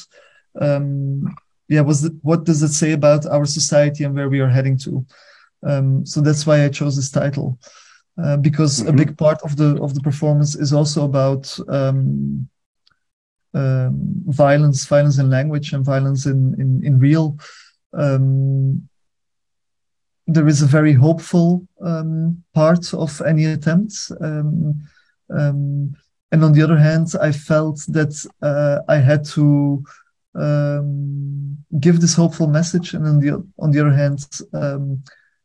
um, 0.59 1.35
yeah, 1.69 1.81
was 1.81 2.01
the, 2.01 2.17
what 2.23 2.43
does 2.45 2.63
it 2.63 2.73
say 2.73 2.93
about 2.93 3.25
our 3.25 3.45
society 3.45 4.03
and 4.03 4.15
where 4.15 4.29
we 4.29 4.39
are 4.39 4.49
heading 4.49 4.77
to? 4.79 5.05
Um, 5.63 6.05
so 6.05 6.21
that's 6.21 6.45
why 6.47 6.63
I 6.63 6.69
chose 6.69 6.95
this 6.95 7.11
title. 7.11 7.59
Uh, 8.21 8.37
because 8.37 8.79
mm-hmm. 8.79 8.89
a 8.89 8.93
big 8.93 9.17
part 9.17 9.39
of 9.43 9.55
the 9.57 9.79
of 9.83 9.93
the 9.93 10.01
performance 10.01 10.55
is 10.55 10.73
also 10.73 11.05
about 11.05 11.43
um, 11.69 12.49
um, 13.53 13.93
violence, 14.27 14.85
violence 14.85 15.17
in 15.17 15.29
language, 15.29 15.73
and 15.73 15.85
violence 15.85 16.25
in 16.25 16.55
in, 16.59 16.81
in 16.83 16.99
real. 16.99 17.37
Um, 17.93 18.89
there 20.27 20.47
is 20.47 20.61
a 20.61 20.65
very 20.65 20.93
hopeful 20.93 21.65
um, 21.81 22.43
part 22.53 22.93
of 22.93 23.21
any 23.21 23.45
attempt, 23.45 23.93
um, 24.19 24.81
um, 25.29 25.95
and 26.31 26.43
on 26.43 26.51
the 26.51 26.61
other 26.61 26.77
hand, 26.77 27.07
I 27.21 27.31
felt 27.31 27.79
that 27.87 28.13
uh, 28.41 28.79
I 28.89 28.97
had 28.97 29.25
to 29.35 29.83
give 31.79 31.99
this 31.99 32.13
hopeful 32.13 32.47
message, 32.47 32.93
and 32.93 33.07
on 33.07 33.19
the 33.19 33.43
on 33.57 33.71
the 33.71 33.79
other 33.79 33.93
hand 33.93 34.27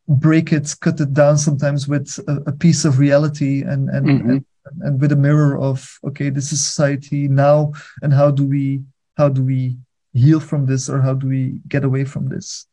break 0.09 0.53
it, 0.53 0.75
cut 0.81 1.01
it 1.01 1.13
down 1.15 1.39
sometimes 1.39 1.89
with 1.89 2.19
a, 2.29 2.51
a 2.51 2.53
piece 2.53 2.85
of 2.85 2.99
reality 2.99 3.63
and 3.63 3.89
and, 3.89 4.07
mm-hmm. 4.07 4.31
and 4.31 4.45
and 4.81 5.01
with 5.01 5.13
a 5.13 5.17
mirror 5.17 5.59
of 5.59 5.99
okay, 6.05 6.31
this 6.31 6.53
is 6.53 6.65
society 6.65 7.29
now, 7.29 7.73
and 8.03 8.13
how 8.13 8.31
do 8.31 8.47
we 8.47 8.83
how 9.17 9.29
do 9.29 9.43
we 9.43 9.77
heal 10.13 10.41
from 10.41 10.67
this 10.67 10.89
or 10.89 11.01
how 11.01 11.15
do 11.15 11.27
we 11.29 11.61
get 11.69 11.85
away 11.85 12.05
from 12.05 12.29
this? 12.29 12.67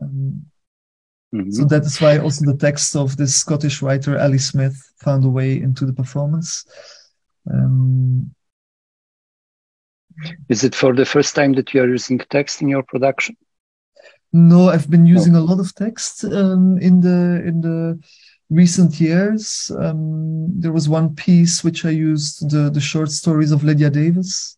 Um, 0.00 0.46
mm-hmm. 1.34 1.50
So 1.50 1.64
that 1.64 1.84
is 1.84 2.00
why 2.00 2.18
also 2.18 2.44
the 2.44 2.56
text 2.56 2.96
of 2.96 3.16
this 3.16 3.34
Scottish 3.34 3.82
writer 3.82 4.18
Ali 4.18 4.38
Smith 4.38 4.76
found 4.98 5.24
a 5.24 5.28
way 5.28 5.60
into 5.60 5.84
the 5.84 5.92
performance. 5.92 6.64
Um, 7.50 8.34
is 10.48 10.64
it 10.64 10.74
for 10.74 10.94
the 10.94 11.06
first 11.06 11.34
time 11.34 11.52
that 11.54 11.72
you 11.74 11.82
are 11.82 11.88
using 11.88 12.18
text 12.18 12.62
in 12.62 12.68
your 12.68 12.82
production? 12.82 13.36
No, 14.32 14.68
I've 14.68 14.88
been 14.88 15.06
using 15.06 15.34
a 15.34 15.40
lot 15.40 15.60
of 15.60 15.74
text 15.74 16.24
um, 16.24 16.78
in 16.78 17.00
the 17.02 17.42
in 17.44 17.60
the 17.60 18.00
recent 18.52 19.00
years. 19.00 19.70
Um, 19.78 20.60
there 20.60 20.72
was 20.72 20.88
one 20.88 21.14
piece 21.14 21.64
which 21.64 21.84
I 21.84 21.90
used 21.90 22.50
the 22.50 22.70
the 22.70 22.80
short 22.80 23.10
stories 23.10 23.52
of 23.52 23.64
Lydia 23.64 23.90
Davis. 23.90 24.56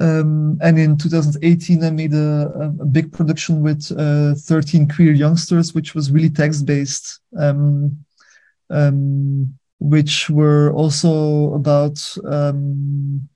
Um, 0.00 0.58
and 0.60 0.76
in 0.76 0.98
2018, 0.98 1.84
I 1.84 1.90
made 1.90 2.14
a, 2.14 2.50
a 2.80 2.86
big 2.86 3.12
production 3.12 3.62
with 3.62 3.92
uh, 3.96 4.34
13 4.34 4.88
queer 4.88 5.12
youngsters, 5.12 5.72
which 5.72 5.94
was 5.94 6.10
really 6.10 6.30
text 6.30 6.66
based, 6.66 7.20
um, 7.38 8.04
um, 8.70 9.54
which 9.78 10.28
were 10.30 10.72
also 10.72 11.54
about 11.54 11.96
um, 12.24 13.28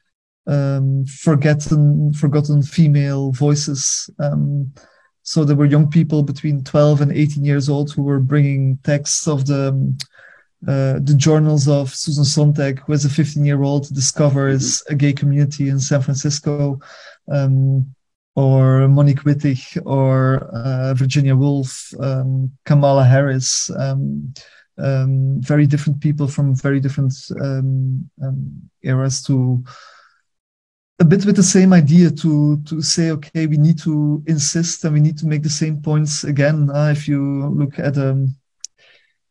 um, 0.48 1.04
forgotten 1.06 2.12
forgotten 2.14 2.62
female 2.62 3.30
voices. 3.32 4.10
So 5.28 5.44
there 5.44 5.56
were 5.56 5.66
young 5.66 5.90
people 5.90 6.22
between 6.22 6.64
12 6.64 7.02
and 7.02 7.12
18 7.12 7.44
years 7.44 7.68
old 7.68 7.92
who 7.92 8.02
were 8.02 8.18
bringing 8.18 8.78
texts 8.78 9.28
of 9.28 9.44
the 9.44 9.68
um, 9.68 9.98
uh, 10.66 10.94
the 11.00 11.14
journals 11.14 11.68
of 11.68 11.94
Susan 11.94 12.24
Sontag, 12.24 12.80
who 12.80 12.94
as 12.94 13.04
a 13.04 13.10
15 13.10 13.44
year 13.44 13.62
old 13.62 13.92
discovers 13.94 14.82
a 14.88 14.94
gay 14.94 15.12
community 15.12 15.68
in 15.68 15.80
San 15.80 16.00
Francisco, 16.00 16.80
um, 17.30 17.94
or 18.36 18.88
Monique 18.88 19.24
Wittig, 19.24 19.78
or 19.84 20.48
uh, 20.50 20.94
Virginia 20.94 21.36
Woolf, 21.36 21.92
um, 22.00 22.50
Kamala 22.64 23.04
Harris, 23.04 23.70
um, 23.78 24.32
um, 24.78 25.42
very 25.42 25.66
different 25.66 26.00
people 26.00 26.26
from 26.26 26.56
very 26.56 26.80
different 26.80 27.12
um, 27.38 28.08
eras 28.82 29.22
to 29.24 29.62
a 31.00 31.04
bit 31.04 31.24
with 31.24 31.36
the 31.36 31.42
same 31.42 31.72
idea 31.72 32.10
to 32.10 32.60
to 32.64 32.82
say 32.82 33.10
okay 33.10 33.46
we 33.46 33.56
need 33.56 33.78
to 33.78 34.22
insist 34.26 34.84
and 34.84 34.94
we 34.94 35.00
need 35.00 35.16
to 35.18 35.26
make 35.26 35.42
the 35.42 35.50
same 35.50 35.80
points 35.80 36.24
again. 36.24 36.70
Uh, 36.70 36.90
if 36.90 37.06
you 37.06 37.48
look 37.48 37.78
at 37.78 37.96
um 37.96 38.34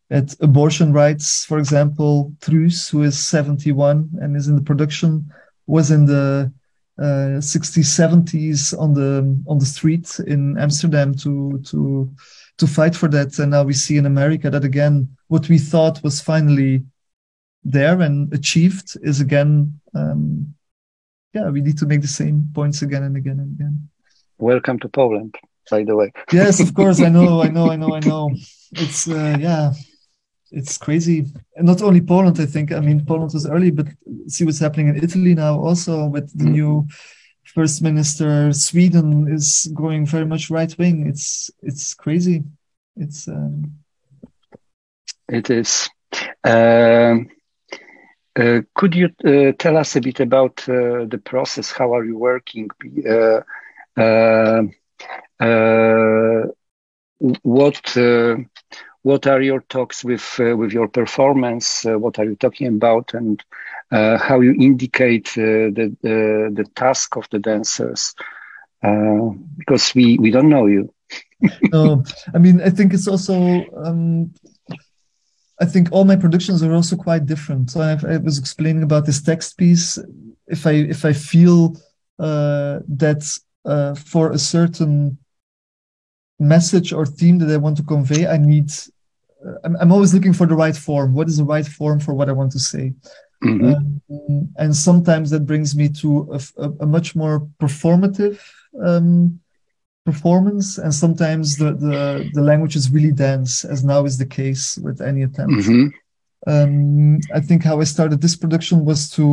at 0.09 0.33
abortion 0.39 0.93
rights 0.93 1.43
for 1.43 1.59
example 1.59 2.31
Truus 2.39 2.89
who 2.89 3.03
is 3.03 3.19
71 3.19 4.09
and 4.21 4.37
is 4.37 4.47
in 4.47 4.55
the 4.55 4.61
production 4.61 5.29
was 5.65 5.91
in 5.91 6.05
the 6.05 6.51
uh, 6.97 7.39
60s 7.39 7.85
70s 7.85 8.79
on 8.79 8.93
the 8.93 9.37
on 9.47 9.59
the 9.59 9.65
street 9.65 10.19
in 10.25 10.57
Amsterdam 10.57 11.13
to 11.15 11.61
to 11.65 12.09
to 12.57 12.67
fight 12.67 12.95
for 12.95 13.07
that. 13.09 13.37
And 13.39 13.51
now 13.51 13.63
we 13.63 13.73
see 13.73 13.97
in 13.97 14.05
America 14.05 14.49
that 14.49 14.63
again 14.63 15.09
what 15.27 15.47
we 15.49 15.59
thought 15.59 16.01
was 16.03 16.21
finally 16.21 16.85
there 17.63 18.01
and 18.01 18.33
achieved 18.33 18.97
is 19.03 19.19
again 19.19 19.79
um, 19.93 20.55
yeah, 21.37 21.49
we 21.49 21.61
need 21.61 21.77
to 21.77 21.85
make 21.85 22.01
the 22.01 22.07
same 22.21 22.49
points 22.53 22.81
again 22.81 23.03
and 23.03 23.15
again 23.15 23.39
and 23.39 23.51
again. 23.55 23.89
Welcome 24.37 24.79
to 24.79 24.89
Poland, 24.89 25.35
by 25.69 25.83
the 25.83 25.95
way. 25.95 26.11
yes, 26.31 26.59
of 26.59 26.73
course. 26.73 27.01
I 27.01 27.09
know, 27.09 27.41
I 27.41 27.49
know, 27.49 27.71
I 27.71 27.75
know, 27.75 27.95
I 27.95 27.99
know. 27.99 28.31
It's 28.83 29.07
uh, 29.07 29.37
yeah, 29.39 29.71
it's 30.51 30.77
crazy. 30.77 31.19
And 31.55 31.65
not 31.65 31.81
only 31.81 32.01
Poland, 32.01 32.37
I 32.39 32.45
think. 32.45 32.73
I 32.73 32.81
mean, 32.81 33.05
Poland 33.05 33.31
was 33.33 33.47
early, 33.47 33.71
but 33.71 33.87
see 34.27 34.43
what's 34.43 34.59
happening 34.59 34.89
in 34.89 35.03
Italy 35.07 35.33
now, 35.33 35.53
also 35.67 35.93
with 36.07 36.27
the 36.37 36.49
mm. 36.49 36.55
new 36.57 36.87
first 37.55 37.81
minister. 37.81 38.51
Sweden 38.51 39.33
is 39.37 39.71
going 39.73 40.05
very 40.05 40.25
much 40.25 40.49
right 40.49 40.73
wing. 40.77 41.07
It's 41.07 41.49
it's 41.61 41.93
crazy. 41.93 42.43
It's 42.97 43.27
um... 43.29 43.53
it 45.29 45.49
is. 45.49 45.89
Um, 46.43 47.29
Uh, 48.37 48.61
could 48.75 48.93
you 48.93 49.09
uh, 49.25 49.51
tell 49.57 49.77
us 49.77 49.95
a 49.95 50.01
bit 50.01 50.19
about 50.19 50.59
uh, 50.69 51.05
the 51.05 51.19
process? 51.23 51.71
How 51.71 51.95
are 51.95 52.05
you 52.05 52.17
working? 52.17 52.69
Uh, 53.09 53.41
uh, 53.99 54.61
what 57.41 57.97
what 59.01 59.25
are 59.25 59.41
your 59.41 59.61
talks 59.69 60.03
with 60.03 60.37
with 60.37 60.71
your 60.71 60.87
performance? 60.87 61.83
what 61.85 62.19
are 62.19 62.25
you 62.25 62.35
talking 62.35 62.67
about, 62.67 63.13
and 63.15 63.43
how 63.89 64.39
you 64.41 64.53
indicate 64.59 65.31
the, 65.35 66.65
task 66.75 67.15
of 67.15 67.27
the 67.31 67.39
dancers? 67.39 68.13
because 68.81 69.95
we 69.95 70.19
we 70.19 70.29
don't 70.29 70.49
know 70.49 70.67
you. 70.67 70.93
no, 71.71 72.03
I 72.35 72.37
mean 72.37 72.61
I 72.61 72.69
think 72.69 72.93
it's 72.93 73.07
also 73.07 73.65
um, 73.83 74.31
I 75.59 75.65
think 75.65 75.89
all 75.91 76.05
my 76.05 76.15
productions 76.15 76.61
are 76.61 76.73
also 76.73 76.95
quite 76.95 77.25
different. 77.25 77.71
So 77.71 77.81
I've, 77.81 78.05
i 78.05 78.17
was 78.17 78.37
explaining 78.37 78.83
about 78.83 79.05
this 79.05 79.21
text 79.21 79.57
piece. 79.57 79.97
If 80.47 80.67
I 80.67 80.71
if 80.71 81.03
I 81.03 81.13
feel 81.13 81.75
uh, 82.19 82.79
that 82.87 83.23
uh, 83.65 83.95
for 83.95 84.31
a 84.31 84.37
certain 84.37 85.17
message 86.39 86.93
or 86.93 87.05
theme 87.05 87.39
that 87.39 87.51
I 87.51 87.57
want 87.57 87.77
to 87.77 87.83
convey, 87.83 88.27
I 88.27 88.37
need. 88.37 88.71
Uh, 89.45 89.53
I'm, 89.63 89.75
I'm, 89.77 89.91
always 89.91 90.13
looking 90.13 90.33
for 90.33 90.45
the 90.47 90.55
right 90.55 90.75
form. 90.75 91.13
What 91.13 91.27
is 91.27 91.37
the 91.37 91.43
right 91.43 91.65
form 91.65 91.99
for 91.99 92.13
what 92.13 92.29
I 92.29 92.33
want 92.33 92.51
to 92.53 92.59
say? 92.59 92.93
Mm-hmm. 93.43 93.73
Um, 94.09 94.49
and 94.57 94.75
sometimes 94.75 95.29
that 95.29 95.45
brings 95.45 95.75
me 95.75 95.89
to 96.01 96.29
a, 96.33 96.63
a, 96.63 96.69
a 96.81 96.85
much 96.85 97.15
more 97.15 97.47
performative 97.59 98.39
um, 98.83 99.39
performance 100.09 100.67
and 100.83 100.91
sometimes 101.03 101.45
the, 101.61 101.69
the, 101.85 102.29
the 102.37 102.45
language 102.51 102.75
is 102.79 102.91
really 102.95 103.13
dense 103.25 103.53
as 103.73 103.79
now 103.91 104.01
is 104.09 104.17
the 104.17 104.31
case 104.41 104.63
with 104.85 104.97
any 105.09 105.21
attempt. 105.27 105.57
Mm-hmm. 105.59 105.85
um, 106.53 107.19
i 107.37 107.41
think 107.47 107.59
how 107.69 107.75
i 107.83 107.87
started 107.95 108.17
this 108.21 108.37
production 108.43 108.77
was 108.89 109.01
to 109.17 109.25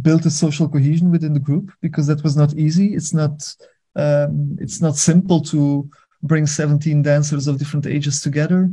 build 0.00 0.24
a 0.24 0.30
social 0.30 0.68
cohesion 0.68 1.10
within 1.10 1.34
the 1.34 1.40
group 1.40 1.70
because 1.80 2.06
that 2.06 2.22
was 2.22 2.36
not 2.36 2.54
easy. 2.54 2.94
It's 2.94 3.12
not 3.12 3.54
um, 3.94 4.56
it's 4.58 4.80
not 4.80 4.96
simple 4.96 5.40
to 5.42 5.88
bring 6.22 6.46
17 6.46 7.02
dancers 7.02 7.46
of 7.46 7.58
different 7.58 7.86
ages 7.86 8.22
together. 8.22 8.70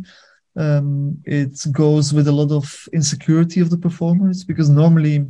Um, 0.56 1.17
it 1.25 1.62
goes 1.71 2.13
with 2.13 2.28
a 2.28 2.32
lot 2.32 2.52
of 2.52 2.88
insecurity 2.93 3.60
of 3.60 3.69
the 3.69 3.78
performers 3.78 4.43
because 4.43 4.69
normally 4.69 5.25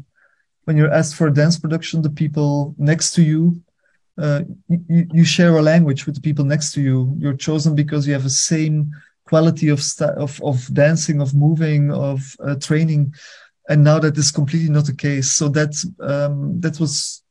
when 0.65 0.77
you're 0.77 0.93
asked 0.93 1.15
for 1.15 1.27
a 1.27 1.33
dance 1.33 1.57
production 1.57 2.01
the 2.01 2.09
people 2.09 2.75
next 2.77 3.13
to 3.15 3.23
you 3.23 3.59
uh, 4.19 4.41
you, 4.67 5.07
you 5.13 5.23
share 5.23 5.55
a 5.55 5.61
language 5.61 6.05
with 6.05 6.15
the 6.15 6.21
people 6.21 6.45
next 6.45 6.73
to 6.73 6.81
you. 6.81 7.15
You're 7.17 7.33
chosen 7.33 7.75
because 7.75 8.05
you 8.05 8.13
have 8.13 8.23
the 8.23 8.29
same 8.29 8.91
quality 9.25 9.69
of 9.69 9.81
of, 9.99 10.41
of 10.43 10.73
dancing, 10.73 11.21
of 11.21 11.33
moving, 11.33 11.91
of 11.91 12.35
uh, 12.43 12.55
training, 12.55 13.13
and 13.69 13.83
now 13.83 13.99
that 13.99 14.17
is 14.17 14.31
completely 14.31 14.69
not 14.69 14.85
the 14.85 14.95
case. 14.95 15.31
So 15.31 15.47
that 15.49 15.73
um, 16.01 16.59
that 16.61 16.79
was, 16.79 17.23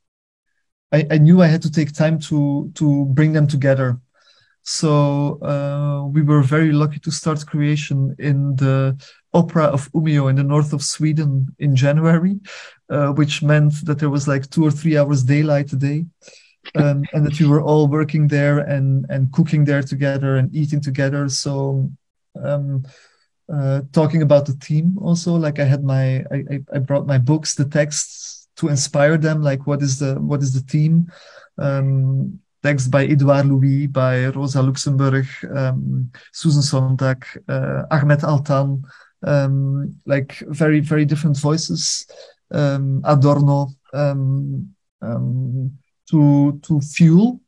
I, 0.92 1.06
I 1.10 1.18
knew 1.18 1.42
I 1.42 1.46
had 1.46 1.62
to 1.62 1.70
take 1.70 1.92
time 1.92 2.18
to 2.20 2.70
to 2.74 3.04
bring 3.06 3.32
them 3.32 3.46
together. 3.46 3.98
So 4.62 5.40
uh, 5.42 6.06
we 6.08 6.22
were 6.22 6.42
very 6.42 6.72
lucky 6.72 7.00
to 7.00 7.10
start 7.10 7.46
creation 7.46 8.14
in 8.18 8.54
the 8.56 9.02
opera 9.32 9.64
of 9.64 9.90
Umeå 9.92 10.28
in 10.28 10.36
the 10.36 10.42
north 10.42 10.72
of 10.74 10.82
Sweden 10.82 11.46
in 11.58 11.74
January, 11.74 12.38
uh, 12.90 13.12
which 13.12 13.42
meant 13.42 13.72
that 13.86 13.98
there 13.98 14.10
was 14.10 14.28
like 14.28 14.50
two 14.50 14.64
or 14.64 14.70
three 14.70 14.98
hours 14.98 15.22
daylight 15.22 15.72
a 15.72 15.76
day 15.76 16.04
um, 16.74 17.04
and 17.12 17.24
that 17.26 17.38
we 17.40 17.46
were 17.46 17.62
all 17.62 17.86
working 17.86 18.28
there 18.28 18.58
and 18.58 19.06
and 19.08 19.32
cooking 19.32 19.64
there 19.64 19.82
together 19.82 20.36
and 20.36 20.54
eating 20.54 20.80
together. 20.80 21.28
So 21.28 21.90
um, 22.42 22.84
uh, 23.52 23.82
talking 23.92 24.22
about 24.22 24.46
the 24.46 24.52
theme 24.52 24.98
also, 25.00 25.34
like 25.34 25.58
I 25.58 25.64
had 25.64 25.84
my 25.84 26.24
I, 26.30 26.60
I 26.72 26.78
brought 26.78 27.06
my 27.06 27.18
books, 27.18 27.54
the 27.54 27.64
texts 27.64 28.48
to 28.56 28.68
inspire 28.68 29.16
them. 29.16 29.42
Like 29.42 29.66
what 29.66 29.82
is 29.82 29.98
the 29.98 30.14
what 30.14 30.42
is 30.42 30.52
the 30.52 30.60
theme? 30.60 31.10
Um, 31.58 32.40
text 32.62 32.90
by 32.90 33.06
Edouard 33.06 33.46
Louis, 33.46 33.86
by 33.86 34.26
Rosa 34.26 34.62
Luxemburg, 34.62 35.26
um, 35.54 36.10
Susan 36.32 36.62
Sontag, 36.62 37.24
uh, 37.48 37.84
Ahmet 37.90 38.20
Altan, 38.20 38.82
um, 39.22 39.94
like 40.06 40.42
very 40.48 40.80
very 40.80 41.04
different 41.04 41.36
voices. 41.38 42.06
Um, 42.50 43.02
Adorno. 43.04 43.68
Um, 43.92 44.74
um, 45.00 45.78
to 46.10 46.58
to 46.62 46.80
fuel. 46.80 47.40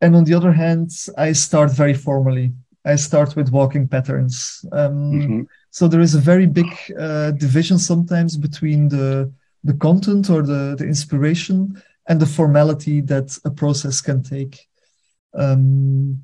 And 0.00 0.16
on 0.16 0.24
the 0.24 0.34
other 0.34 0.52
hand 0.52 0.90
i 1.16 1.32
start 1.32 1.70
very 1.70 1.94
formally. 1.94 2.52
I 2.84 2.96
start 2.96 3.36
with 3.36 3.52
walking 3.52 3.86
patterns. 3.86 4.64
Um, 4.72 5.12
mm-hmm. 5.12 5.42
so 5.70 5.86
there 5.86 6.00
is 6.00 6.14
a 6.14 6.20
very 6.20 6.46
big 6.46 6.66
uh, 6.98 7.30
division 7.30 7.78
sometimes 7.78 8.36
between 8.36 8.88
the 8.88 9.32
the 9.64 9.74
content 9.74 10.28
or 10.30 10.42
the 10.42 10.74
the 10.76 10.86
inspiration 10.86 11.80
and 12.08 12.20
the 12.20 12.26
formality 12.26 13.00
that 13.02 13.38
a 13.44 13.50
process 13.50 14.00
can 14.00 14.22
take. 14.22 14.68
Um, 15.34 16.22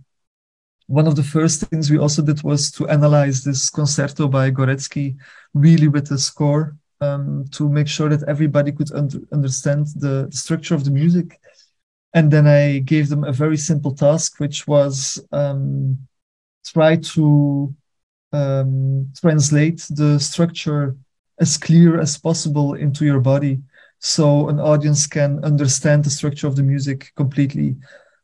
one 0.89 1.07
of 1.07 1.17
the 1.17 1.23
first 1.23 1.61
things 1.61 1.91
we 1.91 1.99
also 1.99 2.23
did 2.23 2.43
was 2.43 2.71
to 2.73 2.89
analyze 2.89 3.45
this 3.45 3.71
concerto 3.71 4.27
by 4.27 4.51
Gorecki 4.51 5.17
really 5.55 5.87
with 5.87 6.09
the 6.09 6.19
score 6.19 6.78
um, 7.01 7.45
to 7.53 7.69
make 7.69 7.89
sure 7.89 8.09
that 8.09 8.29
everybody 8.29 8.73
could 8.73 8.93
un- 8.93 9.27
understand 9.33 9.87
the, 9.97 10.29
structure 10.31 10.75
of 10.75 10.85
the 10.85 10.91
music. 10.91 11.41
And 12.15 12.31
then 12.31 12.47
I 12.47 12.79
gave 12.81 13.09
them 13.09 13.25
a 13.25 13.33
very 13.33 13.57
simple 13.57 13.95
task, 13.95 14.41
which 14.41 14.67
was 14.67 15.21
um, 15.31 15.99
try 16.65 16.97
to 16.97 17.75
um, 18.33 19.13
translate 19.21 19.87
the 19.91 20.19
structure 20.19 20.97
as 21.41 21.57
clear 21.57 22.01
as 22.01 22.19
possible 22.19 22.75
into 22.75 23.05
your 23.05 23.21
body 23.21 23.61
so 24.01 24.49
an 24.49 24.61
audience 24.61 25.07
can 25.07 25.43
understand 25.45 26.05
the 26.05 26.11
structure 26.11 26.47
of 26.47 26.57
the 26.57 26.63
music 26.63 27.13
completely 27.17 27.77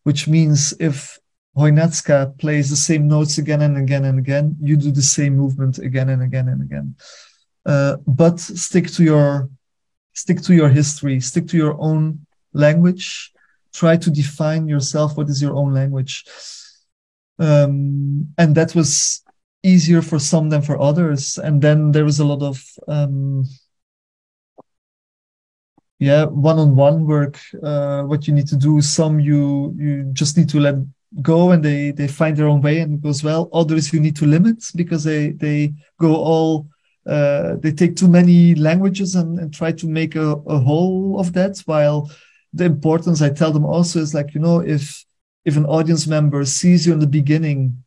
which 0.05 0.29
means 0.29 0.75
if 0.79 1.19
Chojnacka 1.57 2.37
plays 2.39 2.71
the 2.71 2.77
same 2.77 3.09
notes 3.09 3.39
again 3.39 3.63
and 3.63 3.77
again 3.77 4.05
and 4.05 4.19
again 4.19 4.57
you 4.61 4.77
do 4.77 4.91
the 4.91 5.03
same 5.03 5.37
movement 5.37 5.79
again 5.79 6.11
and 6.11 6.23
again 6.23 6.49
and 6.49 6.63
again 6.63 6.95
uh, 7.67 7.97
but 8.07 8.39
stick 8.41 8.89
to 8.89 9.05
your 9.05 9.49
stick 10.13 10.41
to 10.43 10.55
your 10.55 10.69
history 10.69 11.21
stick 11.21 11.47
to 11.49 11.57
your 11.57 11.77
own 11.81 12.25
language. 12.53 13.33
Try 13.73 13.97
to 13.97 14.11
define 14.11 14.69
yourself 14.69 15.17
what 15.17 15.29
is 15.29 15.43
your 15.43 15.55
own 15.55 15.75
language. 15.75 16.25
Um, 17.39 18.33
and 18.39 18.55
that 18.55 18.75
was 18.75 19.23
easier 19.65 20.01
for 20.01 20.21
some 20.21 20.49
than 20.51 20.63
for 20.63 20.81
others. 20.81 21.39
And 21.39 21.61
then 21.61 21.91
there 21.91 22.05
was 22.05 22.21
a 22.21 22.25
lot 22.25 22.43
of 22.43 22.63
um, 22.87 23.45
yeah 25.99 26.25
one-on-one 26.25 27.07
work 27.07 27.39
uh, 27.63 28.03
what 28.03 28.27
you 28.29 28.35
need 28.35 28.47
to 28.49 28.57
do. 28.57 28.81
Some 28.81 29.19
you 29.19 29.75
you 29.77 30.05
just 30.13 30.37
need 30.37 30.49
to 30.51 30.61
let 30.61 30.77
go 31.23 31.51
and 31.51 31.65
they 31.65 31.91
they 31.91 32.09
find 32.09 32.37
their 32.37 32.49
own 32.49 32.61
way 32.61 32.79
and 32.81 32.95
it 32.95 33.03
goes 33.03 33.25
well. 33.25 33.49
Others 33.53 33.93
you 33.93 34.01
need 34.01 34.17
to 34.17 34.27
limit 34.27 34.71
because 34.77 35.03
they 35.03 35.31
they 35.31 35.75
go 35.99 36.15
all 36.15 36.69
uh, 37.07 37.57
they 37.57 37.73
take 37.73 37.97
too 37.97 38.09
many 38.09 38.55
languages 38.55 39.15
and, 39.15 39.39
and 39.39 39.53
try 39.53 39.71
to 39.73 39.87
make 39.87 40.17
a, 40.17 40.33
a, 40.47 40.59
whole 40.59 41.21
of 41.21 41.33
that 41.35 41.59
while 41.67 42.11
the 42.53 42.65
importance 42.65 43.21
i 43.21 43.29
tell 43.29 43.53
them 43.53 43.65
also 43.65 44.01
is 44.01 44.15
like 44.15 44.35
you 44.35 44.41
know 44.41 44.61
if 44.61 45.05
if 45.45 45.57
an 45.57 45.67
audience 45.67 46.07
member 46.07 46.45
sees 46.45 46.87
you 46.87 46.93
in 46.93 47.01
the 47.01 47.07
beginning 47.07 47.85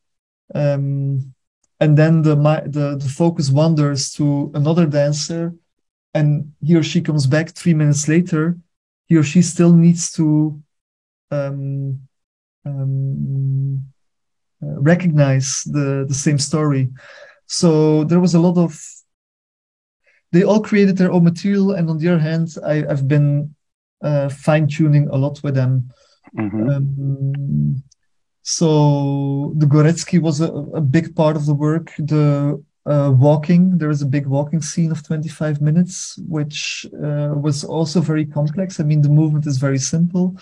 um, 0.54 1.34
and 1.80 1.98
then 1.98 2.22
the, 2.22 2.36
my, 2.36 2.62
the 2.62 2.98
the 2.98 3.10
focus 3.10 3.50
wanders 3.50 4.12
to 4.12 4.52
another 4.54 4.86
dancer 4.86 5.54
and 6.14 6.52
he 6.62 6.76
or 6.76 6.84
she 6.84 7.02
comes 7.02 7.26
back 7.28 7.50
three 7.50 7.74
minutes 7.74 8.08
later 8.08 8.58
he 9.08 9.16
or 9.16 9.24
she 9.24 9.42
still 9.42 9.74
needs 9.74 10.12
to 10.12 10.62
um, 11.32 12.00
um, 12.66 13.84
uh, 14.62 14.80
recognize 14.82 15.64
the 15.66 16.06
the 16.08 16.14
same 16.14 16.38
story. 16.38 16.90
So 17.46 18.04
there 18.04 18.20
was 18.20 18.34
a 18.34 18.40
lot 18.40 18.58
of 18.58 18.80
they 20.32 20.44
all 20.44 20.62
created 20.62 20.98
their 20.98 21.12
own 21.12 21.24
material, 21.24 21.72
and 21.72 21.90
on 21.90 21.98
the 21.98 22.10
other 22.10 22.20
hand, 22.20 22.56
I, 22.66 22.76
have 22.88 23.08
been 23.08 23.56
uh, 24.02 24.30
fine 24.30 24.68
tuning 24.68 25.08
a 25.10 25.16
lot 25.16 25.42
with 25.44 25.56
them. 25.56 25.90
Mm-hmm. 26.38 26.70
Um, 26.70 27.84
so 28.44 29.54
the 29.58 29.66
Gorecki 29.66 30.22
was 30.22 30.42
a, 30.42 30.52
a, 30.52 30.82
big 30.82 31.16
part 31.16 31.36
of 31.36 31.46
the 31.46 31.54
work. 31.54 31.92
The 31.98 32.63
uh, 32.86 33.12
walking, 33.13 33.78
there 33.78 33.90
is 33.90 34.02
a 34.02 34.06
big 34.06 34.28
walking 34.28 34.62
scene 34.62 34.92
of 34.92 35.06
25 35.06 35.62
minutes, 35.62 36.18
which 36.28 36.86
uh, 37.04 37.34
was 37.36 37.63
also 37.63 38.00
very 38.00 38.26
complex. 38.26 38.80
I 38.80 38.84
mean, 38.84 39.02
the 39.02 39.10
movement 39.10 39.48
is 39.48 39.58
very 39.58 39.80
simple, 39.80 40.38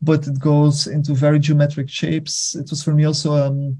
but 0.00 0.26
it 0.26 0.38
goes 0.38 0.86
into 0.86 1.14
very 1.14 1.38
geometric 1.38 1.88
shapes. 1.88 2.54
It 2.54 2.70
was 2.70 2.82
for 2.82 2.92
me 2.92 3.04
also, 3.04 3.34
um, 3.34 3.78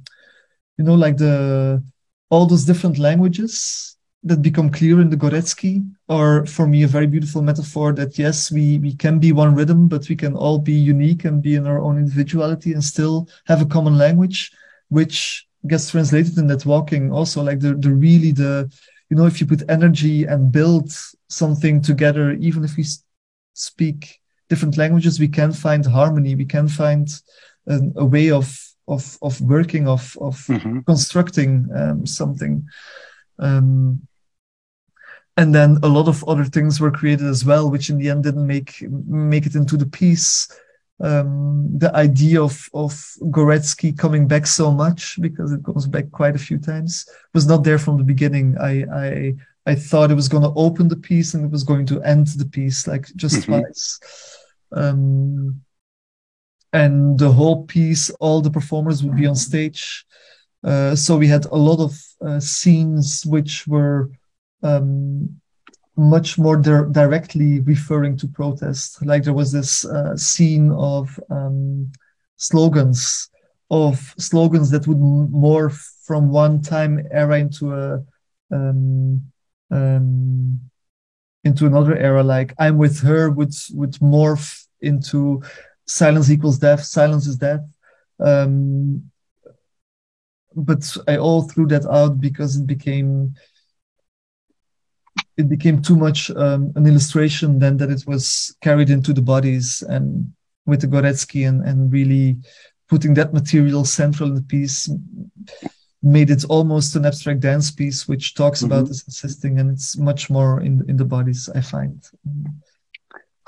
you 0.76 0.84
know, 0.84 0.94
like 0.94 1.16
the 1.16 1.82
all 2.30 2.46
those 2.46 2.64
different 2.64 2.98
languages 2.98 3.96
that 4.28 4.42
become 4.42 4.70
clear 4.70 5.00
in 5.00 5.10
the 5.10 5.16
Gorecki 5.16 5.84
are 6.08 6.46
for 6.46 6.66
me 6.66 6.82
a 6.82 6.88
very 6.88 7.06
beautiful 7.06 7.42
metaphor 7.42 7.92
that 7.94 8.18
yes, 8.18 8.50
we 8.50 8.78
we 8.78 8.94
can 8.94 9.18
be 9.18 9.32
one 9.32 9.54
rhythm, 9.54 9.88
but 9.88 10.08
we 10.08 10.16
can 10.16 10.34
all 10.34 10.58
be 10.58 10.72
unique 10.72 11.24
and 11.24 11.42
be 11.42 11.54
in 11.54 11.66
our 11.66 11.80
own 11.80 11.98
individuality 11.98 12.72
and 12.72 12.82
still 12.82 13.28
have 13.46 13.60
a 13.62 13.66
common 13.66 13.98
language, 13.98 14.52
which 14.88 15.46
gets 15.66 15.90
translated 15.90 16.38
in 16.38 16.46
that 16.46 16.64
walking 16.64 17.12
also 17.12 17.42
like 17.42 17.60
the 17.60 17.74
the 17.74 17.92
really 17.92 18.30
the 18.30 18.70
you 19.10 19.16
know 19.16 19.26
if 19.26 19.40
you 19.40 19.46
put 19.46 19.68
energy 19.68 20.24
and 20.24 20.52
build 20.52 20.90
something 21.28 21.82
together, 21.82 22.32
even 22.32 22.64
if 22.64 22.76
we 22.76 22.84
speak 23.54 24.20
different 24.48 24.76
languages, 24.76 25.20
we 25.20 25.28
can 25.28 25.52
find 25.52 25.84
harmony. 25.84 26.34
We 26.34 26.44
can 26.44 26.68
find 26.68 27.08
a, 27.66 27.80
a 27.96 28.04
way 28.04 28.30
of 28.30 28.46
of 28.86 29.18
of 29.22 29.40
working 29.40 29.86
of 29.86 30.16
of 30.20 30.36
mm-hmm. 30.46 30.80
constructing 30.80 31.68
um, 31.74 32.06
something. 32.06 32.66
Um, 33.38 34.07
and 35.38 35.54
then 35.54 35.78
a 35.84 35.88
lot 35.88 36.08
of 36.08 36.24
other 36.28 36.44
things 36.44 36.80
were 36.80 36.90
created 36.90 37.26
as 37.26 37.44
well, 37.44 37.70
which 37.70 37.90
in 37.90 37.96
the 37.96 38.10
end 38.10 38.24
didn't 38.24 38.46
make 38.46 38.82
make 39.06 39.46
it 39.46 39.54
into 39.54 39.76
the 39.76 39.86
piece. 39.86 40.48
Um, 41.00 41.78
the 41.78 41.94
idea 41.94 42.42
of 42.42 42.68
of 42.74 42.92
Gorecki 43.36 43.96
coming 43.96 44.26
back 44.26 44.48
so 44.48 44.72
much 44.72 45.16
because 45.20 45.52
it 45.52 45.62
goes 45.62 45.86
back 45.86 46.10
quite 46.10 46.34
a 46.34 46.44
few 46.46 46.58
times 46.58 47.08
was 47.34 47.46
not 47.46 47.62
there 47.62 47.78
from 47.78 47.98
the 47.98 48.04
beginning. 48.12 48.56
I 48.58 48.72
I 48.92 49.34
I 49.64 49.74
thought 49.76 50.10
it 50.10 50.20
was 50.22 50.28
going 50.28 50.42
to 50.42 50.60
open 50.66 50.88
the 50.88 51.02
piece 51.10 51.34
and 51.34 51.44
it 51.44 51.52
was 51.52 51.62
going 51.62 51.86
to 51.86 52.02
end 52.02 52.26
the 52.26 52.46
piece 52.46 52.88
like 52.88 53.06
just 53.14 53.36
mm-hmm. 53.36 53.60
twice. 53.60 54.00
Um, 54.72 55.62
and 56.72 57.16
the 57.16 57.30
whole 57.30 57.64
piece, 57.64 58.10
all 58.18 58.40
the 58.42 58.50
performers 58.50 59.04
would 59.04 59.16
be 59.16 59.26
on 59.26 59.36
stage. 59.36 60.04
Uh, 60.64 60.96
so 60.96 61.16
we 61.16 61.28
had 61.28 61.44
a 61.46 61.54
lot 61.54 61.78
of 61.78 61.92
uh, 62.26 62.40
scenes 62.40 63.24
which 63.24 63.66
were 63.68 64.10
um, 64.62 65.40
much 65.96 66.38
more 66.38 66.56
di- 66.56 66.90
directly 66.92 67.60
referring 67.60 68.16
to 68.16 68.28
protest. 68.28 69.04
Like 69.04 69.24
there 69.24 69.34
was 69.34 69.52
this 69.52 69.84
uh, 69.84 70.16
scene 70.16 70.70
of 70.72 71.18
um, 71.30 71.90
slogans, 72.36 73.28
of 73.70 74.14
slogans 74.18 74.70
that 74.70 74.86
would 74.86 74.98
morph 74.98 75.78
from 76.04 76.30
one 76.30 76.62
time 76.62 77.06
era 77.10 77.38
into 77.38 77.74
a 77.74 78.02
um, 78.50 79.22
um, 79.70 80.60
into 81.44 81.66
another 81.66 81.96
era. 81.96 82.22
Like 82.22 82.54
I'm 82.58 82.78
with 82.78 83.00
her 83.00 83.30
would 83.30 83.54
would 83.72 83.92
morph 83.94 84.64
into 84.80 85.42
silence 85.86 86.30
equals 86.30 86.58
death. 86.58 86.84
Silence 86.84 87.26
is 87.26 87.36
death. 87.36 87.60
Um, 88.20 89.10
but 90.54 90.96
I 91.06 91.16
all 91.16 91.42
threw 91.42 91.66
that 91.68 91.86
out 91.86 92.20
because 92.20 92.56
it 92.56 92.66
became 92.66 93.34
it 95.38 95.48
became 95.48 95.80
too 95.80 95.96
much 95.96 96.30
um, 96.32 96.72
an 96.74 96.86
illustration 96.86 97.60
then 97.60 97.76
that 97.78 97.90
it 97.90 98.04
was 98.06 98.54
carried 98.60 98.90
into 98.90 99.12
the 99.12 99.22
bodies 99.22 99.82
and 99.88 100.30
with 100.66 100.80
the 100.82 100.86
Gorecki 100.86 101.48
and, 101.48 101.62
and 101.62 101.90
really 101.90 102.36
putting 102.88 103.14
that 103.14 103.32
material 103.32 103.84
central 103.84 104.28
in 104.28 104.34
the 104.34 104.42
piece 104.42 104.90
made 106.02 106.30
it 106.30 106.44
almost 106.48 106.94
an 106.96 107.06
abstract 107.06 107.40
dance 107.40 107.70
piece 107.70 108.06
which 108.06 108.34
talks 108.34 108.62
mm-hmm. 108.62 108.72
about 108.72 108.88
this 108.88 109.06
assisting 109.06 109.58
and 109.58 109.70
it's 109.70 109.96
much 109.96 110.28
more 110.28 110.60
in 110.60 110.84
in 110.88 110.96
the 110.96 111.04
bodies 111.04 111.48
i 111.54 111.60
find 111.60 112.00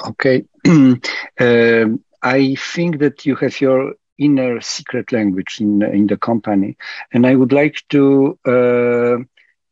okay 0.06 0.44
um, 0.66 2.04
i 2.22 2.54
think 2.72 2.98
that 2.98 3.24
you 3.24 3.36
have 3.36 3.60
your 3.60 3.94
inner 4.18 4.60
secret 4.60 5.12
language 5.12 5.60
in 5.60 5.82
in 5.82 6.06
the 6.08 6.16
company 6.16 6.76
and 7.12 7.24
i 7.24 7.34
would 7.34 7.52
like 7.52 7.82
to 7.88 8.36
uh, 8.46 9.16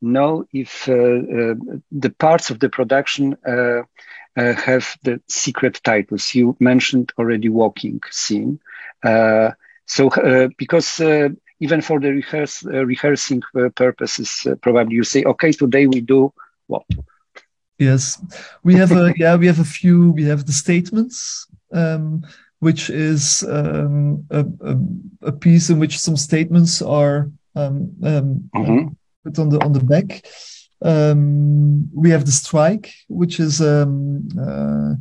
know 0.01 0.45
if 0.53 0.89
uh, 0.89 0.93
uh, 0.93 1.55
the 1.91 2.11
parts 2.19 2.51
of 2.51 2.61
the 2.61 2.69
production 2.69 3.37
uh, 3.47 3.83
uh, 4.37 4.53
have 4.55 4.97
the 5.03 5.21
secret 5.29 5.81
titles 5.83 6.35
you 6.35 6.57
mentioned 6.61 7.13
already 7.19 7.49
walking 7.49 8.01
scene 8.11 8.61
uh, 9.05 9.51
so 9.87 10.11
because 10.59 11.01
even 11.61 11.81
for 11.81 12.01
the 12.01 12.11
rehearse, 12.11 12.65
uh, 12.67 12.85
rehearsing 12.85 13.43
uh, 13.57 13.69
purposes, 13.71 14.47
uh, 14.47 14.55
probably 14.57 14.95
you 14.95 15.05
say, 15.05 15.25
okay, 15.25 15.53
today 15.53 15.87
we 15.87 16.01
do 16.01 16.33
what? 16.67 16.85
Yes, 17.79 18.21
we 18.65 18.75
have 18.75 18.91
a 18.93 19.15
yeah, 19.17 19.37
we 19.37 19.47
have 19.47 19.61
a 19.61 19.65
few. 19.65 20.11
We 20.11 20.25
have 20.25 20.47
the 20.47 20.53
statements, 20.53 21.47
um, 21.73 22.27
which 22.59 22.91
is 22.91 23.45
um, 23.45 24.27
a, 24.31 24.45
a, 24.61 24.77
a, 25.29 25.33
piece 25.33 25.71
in 25.71 25.79
which 25.79 25.99
some 25.99 26.17
statements 26.17 26.83
are 26.83 27.31
um, 27.55 27.93
um 28.03 28.51
mm-hmm. 28.55 28.89
Put 29.25 29.39
on 29.39 29.49
the 29.49 29.59
on 29.65 29.73
the 29.73 29.85
back. 29.85 30.27
Um, 30.81 31.91
we 31.93 32.11
have 32.11 32.25
the 32.25 32.33
strike, 32.33 32.93
which 33.09 33.41
is 33.41 33.61
um, 33.61 34.29
uh, 34.39 34.95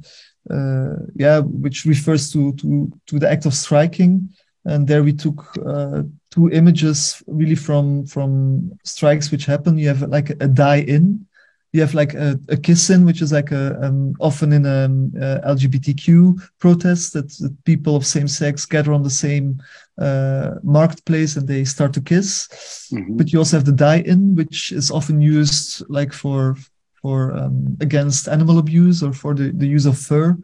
uh, 0.54 0.96
yeah, 1.16 1.40
which 1.40 1.86
refers 1.86 2.32
to 2.32 2.54
to 2.54 2.92
to 3.08 3.20
the 3.20 3.30
act 3.30 3.46
of 3.46 3.54
striking 3.54 4.30
and 4.68 4.86
there 4.86 5.02
we 5.02 5.14
took 5.14 5.58
uh, 5.66 6.04
two 6.30 6.50
images 6.52 7.24
really 7.26 7.56
from 7.56 8.06
from 8.06 8.72
strikes 8.84 9.32
which 9.32 9.46
happen. 9.46 9.78
You 9.78 9.88
have 9.88 10.02
like 10.02 10.30
a 10.30 10.48
die 10.48 10.82
in, 10.82 11.26
you 11.74 11.82
have 11.82 11.94
like 11.94 12.14
a, 12.14 12.40
a 12.50 12.58
kiss 12.58 12.90
in, 12.90 13.06
which 13.06 13.22
is 13.22 13.32
like 13.32 13.52
a 13.52 13.78
um, 13.84 14.14
often 14.20 14.54
in 14.54 14.66
a, 14.66 14.86
um, 14.86 15.12
uh, 15.18 15.40
LGBTQ 15.46 16.50
protest 16.60 17.14
that, 17.14 17.30
that, 17.40 17.56
people 17.66 17.96
of 17.96 18.06
same 18.06 18.28
sex 18.28 18.66
gather 18.66 18.94
on 18.94 19.04
the 19.04 19.10
same 19.10 19.62
uh, 19.98 20.56
marketplace 20.64 21.36
and 21.36 21.48
they 21.48 21.66
start 21.66 21.94
to 21.94 22.02
kiss. 22.02 22.48
Mm-hmm. 22.94 23.18
But 23.18 23.32
you 23.32 23.40
also 23.40 23.58
have 23.58 23.66
the 23.66 23.72
die 23.72 24.00
in, 24.00 24.36
which 24.36 24.72
is 24.72 24.90
often 24.90 25.22
used 25.22 25.84
like 25.90 26.14
for 26.14 26.56
for 27.02 27.32
um, 27.38 27.78
against 27.80 28.28
animal 28.28 28.58
abuse 28.58 29.04
or 29.04 29.14
for 29.14 29.34
the, 29.36 29.52
the 29.52 29.68
use 29.68 29.86
of 29.86 29.98
fur 29.98 30.38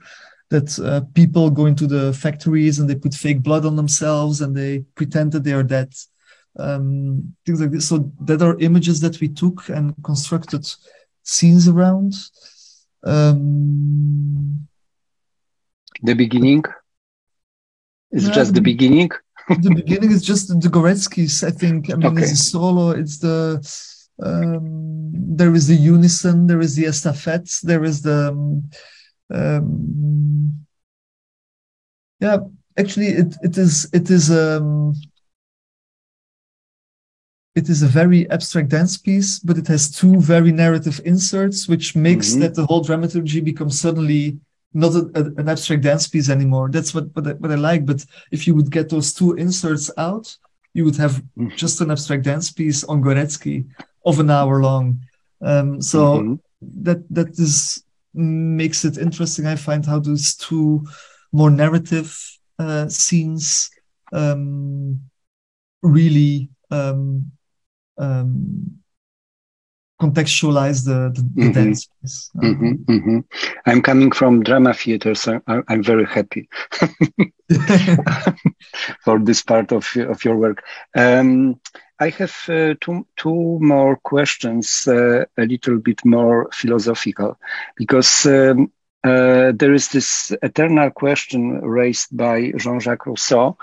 that 0.49 0.77
uh, 0.79 1.01
people 1.15 1.49
go 1.49 1.65
into 1.65 1.87
the 1.87 2.13
factories 2.13 2.77
and 2.77 2.87
they 2.87 2.95
put 2.95 3.13
fake 3.13 3.41
blood 3.41 3.65
on 3.65 3.75
themselves 3.75 4.41
and 4.41 4.55
they 4.55 4.79
pretend 4.93 5.31
that 5.31 5.43
they 5.43 5.53
are 5.53 5.63
dead. 5.63 5.91
Um, 6.59 7.33
things 7.43 7.59
like 7.59 7.71
this. 7.71 7.89
So 7.89 8.11
that 8.21 8.43
are 8.43 8.59
images 8.59 8.99
that 9.01 9.19
we 9.19 9.29
took 9.29 9.69
and 9.69 9.95
constructed 10.03 10.71
scenes 11.23 11.67
around. 11.67 12.13
Um, 13.03 14.67
the 16.01 16.13
beginning 16.13 16.63
is 18.11 18.27
yeah, 18.27 18.33
just 18.33 18.53
the, 18.53 18.59
the, 18.59 18.61
beginning. 18.61 19.09
the 19.49 19.73
beginning 19.75 20.11
is 20.11 20.21
just 20.21 20.47
the 20.47 20.69
Goreckis, 20.69 21.45
I 21.45 21.51
think. 21.51 21.91
I 21.91 21.95
mean, 21.95 22.07
okay. 22.07 22.23
it's 22.23 22.31
a 22.31 22.35
solo. 22.35 22.91
It's 22.91 23.17
the 23.19 23.61
um, 24.21 25.11
there 25.35 25.53
is 25.55 25.67
the 25.67 25.75
unison, 25.75 26.47
there 26.47 26.59
is 26.59 26.75
the 26.75 26.83
estafette, 26.83 27.61
there 27.61 27.83
is 27.83 28.01
the 28.03 28.29
um, 28.29 28.69
um, 29.33 30.65
yeah, 32.19 32.37
actually, 32.77 33.07
it 33.07 33.35
it 33.41 33.57
is 33.57 33.89
it 33.93 34.09
is 34.09 34.31
um, 34.31 34.93
it 37.55 37.69
is 37.69 37.83
a 37.83 37.87
very 37.87 38.29
abstract 38.31 38.69
dance 38.69 38.97
piece, 38.97 39.39
but 39.39 39.57
it 39.57 39.67
has 39.67 39.91
two 39.91 40.19
very 40.19 40.51
narrative 40.51 40.99
inserts, 41.05 41.67
which 41.67 41.95
makes 41.95 42.31
mm-hmm. 42.31 42.41
that 42.41 42.55
the 42.55 42.65
whole 42.65 42.81
dramaturgy 42.81 43.41
becomes 43.41 43.79
suddenly 43.79 44.39
not 44.73 44.95
a, 44.95 45.09
a, 45.13 45.23
an 45.37 45.49
abstract 45.49 45.83
dance 45.83 46.07
piece 46.07 46.29
anymore. 46.29 46.69
That's 46.69 46.95
what 46.95 47.15
what 47.15 47.27
I, 47.27 47.33
what 47.33 47.51
I 47.51 47.55
like. 47.55 47.85
But 47.85 48.05
if 48.31 48.47
you 48.47 48.55
would 48.55 48.71
get 48.71 48.89
those 48.89 49.13
two 49.13 49.33
inserts 49.33 49.91
out, 49.97 50.35
you 50.73 50.83
would 50.85 50.97
have 50.97 51.21
mm-hmm. 51.37 51.49
just 51.55 51.79
an 51.81 51.91
abstract 51.91 52.23
dance 52.23 52.51
piece 52.51 52.83
on 52.83 53.03
Gorecki 53.03 53.67
of 54.03 54.19
an 54.19 54.31
hour 54.31 54.61
long. 54.61 54.99
Um, 55.41 55.79
so 55.79 55.99
mm-hmm. 55.99 56.35
that 56.83 57.07
that 57.13 57.29
is 57.37 57.83
makes 58.15 58.83
it 58.83 58.97
interesting. 58.97 59.45
I 59.45 59.55
find 59.55 59.85
how 59.85 59.99
those 59.99 60.35
two 60.35 60.85
more 61.31 61.51
narrative 61.51 62.17
uh, 62.57 62.87
scenes 62.89 63.69
um, 64.11 65.01
really 65.83 66.49
um, 66.71 67.31
um, 67.97 68.79
contextualize 70.01 70.85
the, 70.85 71.11
the, 71.13 71.21
the 71.21 71.41
mm-hmm. 71.41 71.51
dance 71.51 71.87
piece. 72.01 72.29
Mm-hmm, 72.35 72.73
mm-hmm. 72.91 73.19
I'm 73.65 73.81
coming 73.81 74.11
from 74.11 74.43
drama 74.43 74.73
theater, 74.73 75.15
so 75.15 75.41
I, 75.47 75.61
am 75.69 75.83
very 75.83 76.05
happy 76.05 76.49
for 79.03 79.19
this 79.19 79.43
part 79.43 79.71
of, 79.71 79.87
of 79.95 80.25
your 80.25 80.35
work. 80.35 80.63
Um, 80.95 81.59
I 81.99 82.09
have 82.09 82.35
uh, 82.49 82.73
two, 82.81 83.07
two 83.15 83.59
more 83.61 83.95
questions, 83.97 84.87
uh, 84.87 85.25
a 85.37 85.45
little 85.45 85.77
bit 85.77 86.03
more 86.03 86.49
philosophical, 86.51 87.39
because 87.77 88.25
um, 88.25 88.71
uh, 89.03 89.51
there 89.55 89.73
is 89.73 89.89
this 89.89 90.31
eternal 90.41 90.89
question 90.89 91.61
raised 91.61 92.15
by 92.15 92.51
Jean 92.57 92.79
Jacques 92.79 93.05
Rousseau 93.05 93.57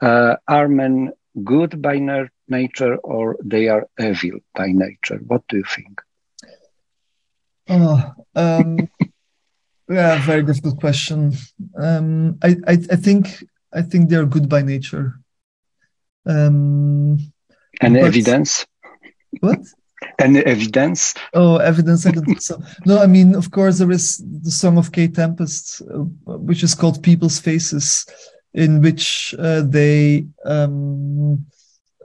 uh, 0.00 0.36
Are 0.46 0.68
men 0.68 1.12
good 1.42 1.80
by 1.80 1.98
nature 2.48 2.96
or 2.96 3.36
they 3.42 3.68
are 3.68 3.88
evil 3.98 4.40
by 4.54 4.68
nature? 4.68 5.18
What 5.26 5.42
do 5.48 5.58
you 5.58 5.64
think? 5.64 6.00
Oh, 7.68 8.14
um, 8.34 8.88
yeah, 9.88 10.24
very 10.24 10.42
difficult 10.42 10.78
question. 10.80 11.32
Um, 11.76 12.38
I, 12.42 12.56
I, 12.66 12.72
I 12.72 12.96
think 12.96 13.44
I 13.72 13.82
think 13.82 14.08
they 14.08 14.16
are 14.16 14.26
good 14.26 14.48
by 14.48 14.62
nature. 14.62 15.20
Um, 16.24 17.18
and 17.80 17.96
evidence? 17.96 18.66
What? 19.40 19.60
And 20.18 20.36
evidence? 20.38 21.14
Oh, 21.34 21.56
evidence. 21.56 22.06
I 22.06 22.10
don't 22.10 22.24
think 22.24 22.40
so. 22.40 22.60
No, 22.84 22.98
I 22.98 23.06
mean, 23.06 23.34
of 23.34 23.50
course, 23.50 23.78
there 23.78 23.90
is 23.90 24.22
the 24.42 24.50
song 24.50 24.78
of 24.78 24.92
Kate 24.92 25.14
Tempest, 25.14 25.82
uh, 25.82 26.04
which 26.38 26.62
is 26.62 26.74
called 26.74 27.02
People's 27.02 27.38
Faces, 27.38 28.06
in 28.54 28.80
which 28.80 29.34
uh, 29.38 29.62
they 29.62 30.26
um, 30.44 31.44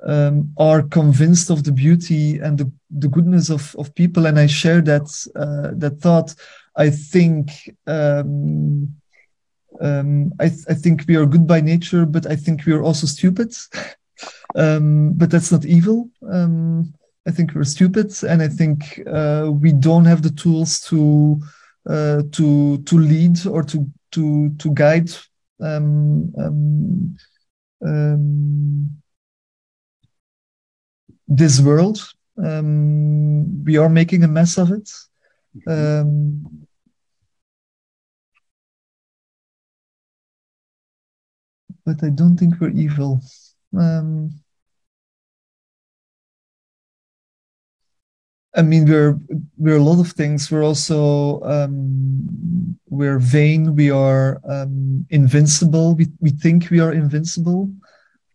um, 0.06 0.54
are 0.58 0.82
convinced 0.82 1.50
of 1.50 1.64
the 1.64 1.72
beauty 1.72 2.40
and 2.40 2.58
the, 2.58 2.72
the 2.90 3.08
goodness 3.08 3.50
of, 3.50 3.76
of 3.78 3.94
people. 3.96 4.26
And 4.26 4.40
I 4.40 4.48
share 4.48 4.82
that, 4.82 5.08
uh, 5.36 5.72
that 5.78 6.00
thought. 6.00 6.36
I 6.76 6.90
think. 6.90 7.52
Um, 7.88 8.96
um, 9.80 10.32
I, 10.40 10.50
th- 10.50 10.66
I 10.70 10.74
think 10.74 11.06
we 11.08 11.16
are 11.16 11.26
good 11.26 11.48
by 11.48 11.60
nature, 11.60 12.06
but 12.06 12.28
I 12.28 12.36
think 12.36 12.66
we 12.66 12.74
are 12.74 12.84
also 12.84 13.08
stupid. 13.08 13.54
Um, 14.54 15.14
but 15.14 15.32
that's 15.32 15.52
not 15.52 15.66
evil. 15.66 16.10
Um, 16.30 16.94
I 17.26 17.32
think 17.32 17.56
we're 17.56 17.64
stupid, 17.64 18.12
and 18.24 18.42
I 18.42 18.50
think 18.50 19.02
uh, 19.08 19.50
we 19.52 19.72
don't 19.72 20.06
have 20.06 20.22
the 20.22 20.30
tools 20.30 20.82
to 20.82 21.42
uh, 21.90 22.24
to 22.34 22.78
to 22.80 22.98
lead 22.98 23.48
or 23.48 23.64
to 23.64 23.90
to 24.12 24.50
to 24.60 24.74
guide 24.74 25.10
um, 25.62 26.34
um, 26.38 27.18
um 27.84 29.01
this 31.36 31.62
world. 31.62 32.00
Um, 32.38 33.64
we 33.64 33.78
are 33.78 33.90
making 33.90 34.24
a 34.24 34.28
mess 34.28 34.58
of 34.58 34.72
it. 34.72 34.90
Um, 35.68 36.68
but 41.86 42.04
I 42.04 42.10
don't 42.10 42.38
think 42.38 42.60
we're 42.60 42.70
evil. 42.70 43.22
Um, 43.78 44.32
I 48.54 48.62
mean, 48.62 48.86
we're 48.86 49.18
we're 49.58 49.78
a 49.78 49.84
lot 49.84 50.02
of 50.02 50.12
things. 50.12 50.52
We're 50.52 50.64
also 50.64 51.42
um, 51.44 52.78
we're 52.90 53.20
vain. 53.20 53.76
We 53.76 53.90
are 53.90 54.42
um, 54.48 55.06
invincible. 55.10 55.96
We 55.96 56.08
we 56.20 56.32
think 56.32 56.70
we 56.70 56.82
are 56.82 56.92
invincible, 56.92 57.72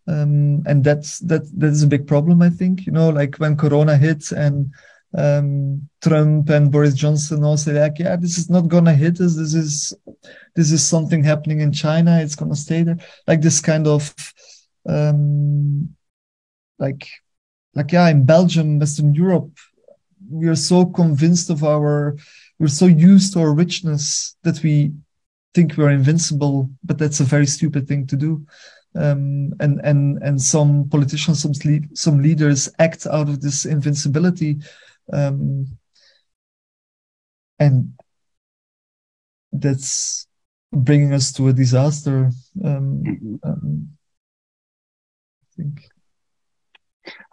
um, 0.08 0.62
and 0.66 0.84
that's 0.84 1.18
that 1.20 1.42
that 1.58 1.68
is 1.68 1.82
a 1.82 1.88
big 1.88 2.06
problem. 2.06 2.42
I 2.42 2.50
think 2.50 2.86
you 2.86 2.92
know, 2.92 3.08
like 3.10 3.36
when 3.36 3.56
Corona 3.56 3.96
hit 3.96 4.30
and 4.32 4.72
um, 5.16 5.88
Trump 6.02 6.48
and 6.50 6.70
Boris 6.70 6.94
Johnson 6.94 7.42
all 7.42 7.56
say 7.56 7.72
like, 7.72 7.98
yeah, 7.98 8.16
this 8.16 8.38
is 8.38 8.48
not 8.48 8.68
gonna 8.68 8.94
hit 8.94 9.20
us. 9.20 9.36
This 9.36 9.54
is 9.54 9.94
this 10.54 10.70
is 10.70 10.86
something 10.86 11.24
happening 11.24 11.60
in 11.60 11.72
China. 11.72 12.20
It's 12.20 12.36
gonna 12.36 12.56
stay 12.56 12.82
there. 12.82 12.98
Like 13.26 13.40
this 13.40 13.60
kind 13.60 13.86
of 13.86 14.14
um, 14.88 15.94
like 16.78 17.08
like 17.74 17.92
yeah, 17.92 18.08
in 18.08 18.24
Belgium, 18.24 18.78
Western 18.78 19.14
Europe, 19.14 19.50
we 20.30 20.46
are 20.48 20.56
so 20.56 20.86
convinced 20.86 21.50
of 21.50 21.64
our 21.64 22.16
we're 22.58 22.68
so 22.68 22.86
used 22.86 23.32
to 23.32 23.40
our 23.40 23.52
richness 23.52 24.36
that 24.42 24.62
we 24.62 24.92
think 25.54 25.76
we're 25.76 25.90
invincible, 25.90 26.70
but 26.84 26.98
that's 26.98 27.20
a 27.20 27.24
very 27.24 27.46
stupid 27.46 27.88
thing 27.88 28.06
to 28.06 28.16
do. 28.16 28.46
Um, 28.96 29.52
and 29.60 29.80
and 29.84 30.22
and 30.22 30.40
some 30.40 30.88
politicians, 30.88 31.42
some 31.42 31.52
some 31.94 32.22
leaders 32.22 32.68
act 32.78 33.06
out 33.06 33.28
of 33.28 33.40
this 33.40 33.64
invincibility, 33.64 34.58
um, 35.12 35.66
and 37.58 37.92
that's 39.52 40.26
bringing 40.72 41.12
us 41.12 41.32
to 41.32 41.48
a 41.48 41.52
disaster. 41.52 42.30
Um, 42.64 43.40
um 43.42 43.88
I 45.42 45.46
think. 45.56 45.90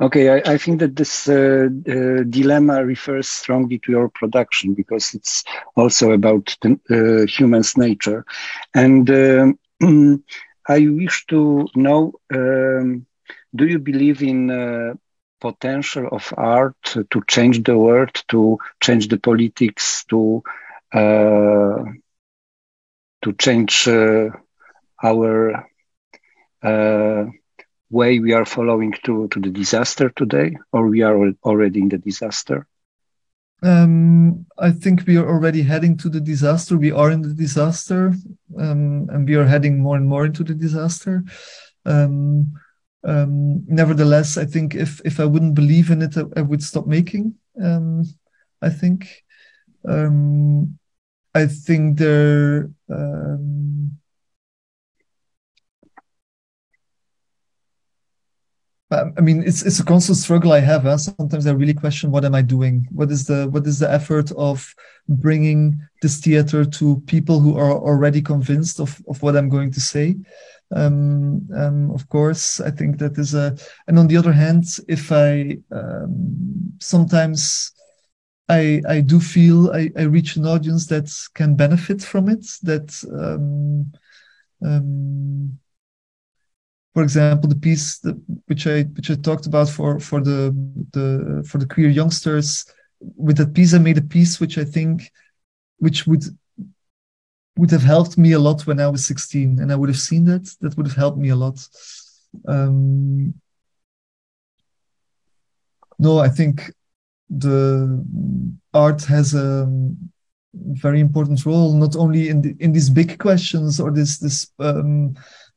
Okay, 0.02 0.30
I, 0.30 0.54
I, 0.54 0.58
think 0.58 0.80
that 0.82 0.96
this 0.96 1.28
uh, 1.28 1.68
uh, 1.88 2.24
dilemma 2.30 2.86
refers 2.86 3.28
strongly 3.28 3.80
to 3.80 3.92
your 3.92 4.10
production 4.10 4.76
because 4.76 5.14
it's 5.16 5.44
also 5.76 6.12
about 6.12 6.56
the, 6.62 6.80
uh, 6.92 7.26
human's 7.26 7.76
nature. 7.76 8.26
And 8.76 9.10
um, 9.10 9.60
I 10.68 10.88
wish 10.88 11.26
to 11.28 11.68
know 11.76 12.14
um, 12.34 13.06
do 13.56 13.66
you 13.66 13.80
believe 13.80 14.22
in 14.24 14.50
uh, 14.50 14.94
potential 15.40 16.08
of 16.12 16.34
art 16.38 16.76
to 17.12 17.24
change 17.28 17.64
the 17.64 17.78
world, 17.78 18.14
to 18.30 18.58
change 18.82 19.08
the 19.10 19.18
politics, 19.18 20.06
to 20.10 20.44
uh, 20.94 21.84
to 23.24 23.34
change 23.34 23.88
uh, 23.88 24.30
our 25.04 25.66
way 27.90 28.20
we 28.20 28.34
are 28.34 28.46
following 28.46 28.94
to, 29.04 29.28
to 29.30 29.40
the 29.40 29.50
disaster 29.50 30.10
today, 30.10 30.58
or 30.72 30.88
we 30.88 31.02
are 31.02 31.32
already 31.44 31.82
in 31.82 31.90
the 31.90 31.98
disaster? 31.98 32.66
Um, 33.64 34.46
I 34.58 34.72
think 34.72 35.08
we 35.08 35.16
are 35.18 35.28
already 35.28 35.64
heading 35.64 35.96
to 35.98 36.10
the 36.10 36.20
disaster. 36.20 36.78
We 36.78 36.92
are 36.92 37.12
in 37.12 37.22
the 37.22 37.34
disaster, 37.34 38.14
um, 38.60 39.08
and 39.10 39.28
we 39.28 39.36
are 39.36 39.46
heading 39.46 39.80
more 39.80 39.96
and 39.96 40.06
more 40.06 40.26
into 40.26 40.44
the 40.44 40.54
disaster. 40.54 41.24
Um, 41.86 42.54
um 43.06 43.66
nevertheless, 43.68 44.38
I 44.38 44.46
think 44.46 44.76
if 44.76 45.02
if 45.06 45.20
I 45.20 45.26
wouldn't 45.26 45.56
believe 45.56 45.92
in 45.92 46.02
it, 46.02 46.18
I, 46.18 46.24
I 46.38 46.42
would 46.42 46.62
stop 46.62 46.88
making. 46.88 47.36
Um, 47.62 48.04
I 48.62 48.70
think. 48.70 49.24
Um, 49.88 50.80
I 51.36 51.48
think 51.48 51.98
there. 51.98 52.70
I 59.18 59.22
mean, 59.22 59.44
it's 59.44 59.64
it's 59.64 59.80
a 59.80 59.86
constant 59.86 60.18
struggle 60.18 60.52
I 60.52 60.60
have. 60.60 60.84
Huh? 60.84 60.98
Sometimes 60.98 61.48
I 61.48 61.52
really 61.52 61.74
question 61.74 62.12
what 62.12 62.26
am 62.26 62.36
I 62.36 62.42
doing? 62.42 62.88
What 62.92 63.12
is 63.12 63.26
the 63.26 63.48
what 63.50 63.66
is 63.68 63.80
the 63.80 63.92
effort 63.92 64.32
of 64.34 64.74
bringing 65.08 65.80
this 66.02 66.18
theater 66.20 66.66
to 66.66 67.02
people 67.08 67.40
who 67.40 67.58
are 67.58 67.72
already 67.72 68.22
convinced 68.22 68.80
of 68.80 69.02
of 69.08 69.22
what 69.22 69.36
I'm 69.36 69.50
going 69.50 69.72
to 69.72 69.80
say? 69.80 70.16
Um, 70.76 71.48
um, 71.56 71.92
of 71.92 72.08
course, 72.10 72.60
I 72.60 72.72
think 72.72 72.98
that 73.00 73.18
is 73.18 73.34
a. 73.34 73.56
And 73.88 74.00
on 74.00 74.08
the 74.08 74.18
other 74.18 74.34
hand, 74.34 74.66
if 74.88 75.12
I 75.12 75.58
um, 75.72 76.74
sometimes 76.80 77.72
I 78.50 78.82
I 78.88 79.02
do 79.02 79.20
feel 79.20 79.72
I, 79.72 79.92
I 79.98 80.04
reach 80.04 80.36
an 80.36 80.46
audience 80.46 80.88
that 80.88 81.10
can 81.34 81.56
benefit 81.56 82.02
from 82.02 82.30
it. 82.30 82.46
That 82.64 82.90
um, 83.12 83.92
um, 84.66 85.60
for 86.94 87.02
example, 87.02 87.50
the 87.50 87.56
piece 87.56 88.00
that, 88.00 88.16
which 88.46 88.68
I 88.68 88.84
which 88.84 89.10
I 89.10 89.16
talked 89.16 89.48
about 89.48 89.70
for 89.70 90.00
for 90.00 90.22
the 90.22 90.54
the 90.92 91.44
for 91.48 91.58
the 91.58 91.66
queer 91.66 91.90
youngsters. 91.90 92.66
With 93.00 93.38
that 93.38 93.54
piece, 93.54 93.74
I 93.74 93.80
made 93.80 93.98
a 93.98 94.02
piece 94.02 94.40
which 94.40 94.58
I 94.58 94.64
think 94.64 95.12
which 95.78 96.08
would 96.08 96.24
would 97.58 97.72
have 97.72 97.84
helped 97.84 98.18
me 98.18 98.32
a 98.32 98.40
lot 98.40 98.66
when 98.66 98.80
I 98.80 98.88
was 98.88 99.06
16, 99.06 99.60
and 99.60 99.72
I 99.72 99.76
would 99.76 99.90
have 99.90 100.00
seen 100.00 100.26
that. 100.26 100.46
That 100.62 100.78
would 100.78 100.88
have 100.88 100.96
helped 100.96 101.18
me 101.18 101.30
a 101.30 101.36
lot. 101.36 101.68
Um, 102.48 103.34
no, 106.00 106.20
I 106.20 106.30
think 106.30 106.72
the 107.30 108.04
art 108.74 109.04
has 109.06 109.34
a 109.34 109.68
very 110.54 111.00
important 111.00 111.46
role, 111.46 111.74
not 111.74 111.96
only 111.96 112.30
in 112.30 112.42
the, 112.42 112.56
in 112.60 112.72
these 112.72 112.90
big 112.90 113.18
questions 113.20 113.80
or 113.80 113.92
this 113.92 114.20
this 114.20 114.52
um, 114.60 115.16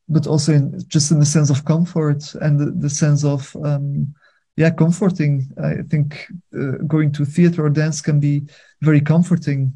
but 0.09 0.27
also 0.27 0.53
in, 0.53 0.81
just 0.89 1.11
in 1.11 1.19
the 1.19 1.27
sense 1.27 1.51
of 1.51 1.65
comfort 1.65 2.35
and 2.37 2.59
the, 2.59 2.71
the 2.71 2.91
sense 2.91 3.25
of 3.25 3.55
um, 3.65 4.15
yeah 4.57 4.71
comforting. 4.71 5.47
I 5.63 5.83
think 5.91 6.27
uh, 6.57 6.79
going 6.87 7.13
to 7.13 7.25
theater 7.25 7.65
or 7.67 7.71
dance 7.71 8.01
can 8.01 8.21
be 8.21 8.45
very 8.83 9.01
comforting. 9.01 9.73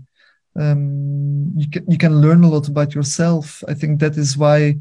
Um, 0.59 1.53
you 1.57 1.69
can 1.71 1.90
you 1.90 1.99
can 1.99 2.21
learn 2.21 2.45
a 2.45 2.49
lot 2.49 2.69
about 2.69 2.95
yourself. 2.95 3.62
I 3.69 3.75
think 3.75 4.01
that 4.01 4.16
is 4.16 4.37
why 4.37 4.77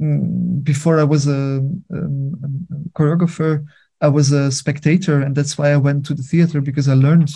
mm, 0.00 0.62
before 0.62 1.00
i 1.00 1.04
was 1.04 1.26
a, 1.26 1.58
um, 1.92 2.64
a 2.72 2.88
choreographer 2.98 3.64
i 4.00 4.08
was 4.08 4.30
a 4.32 4.52
spectator 4.52 5.22
and 5.22 5.34
that's 5.34 5.56
why 5.56 5.70
i 5.70 5.76
went 5.76 6.04
to 6.04 6.12
the 6.12 6.22
theater 6.22 6.60
because 6.60 6.88
i 6.88 6.94
learned 6.94 7.30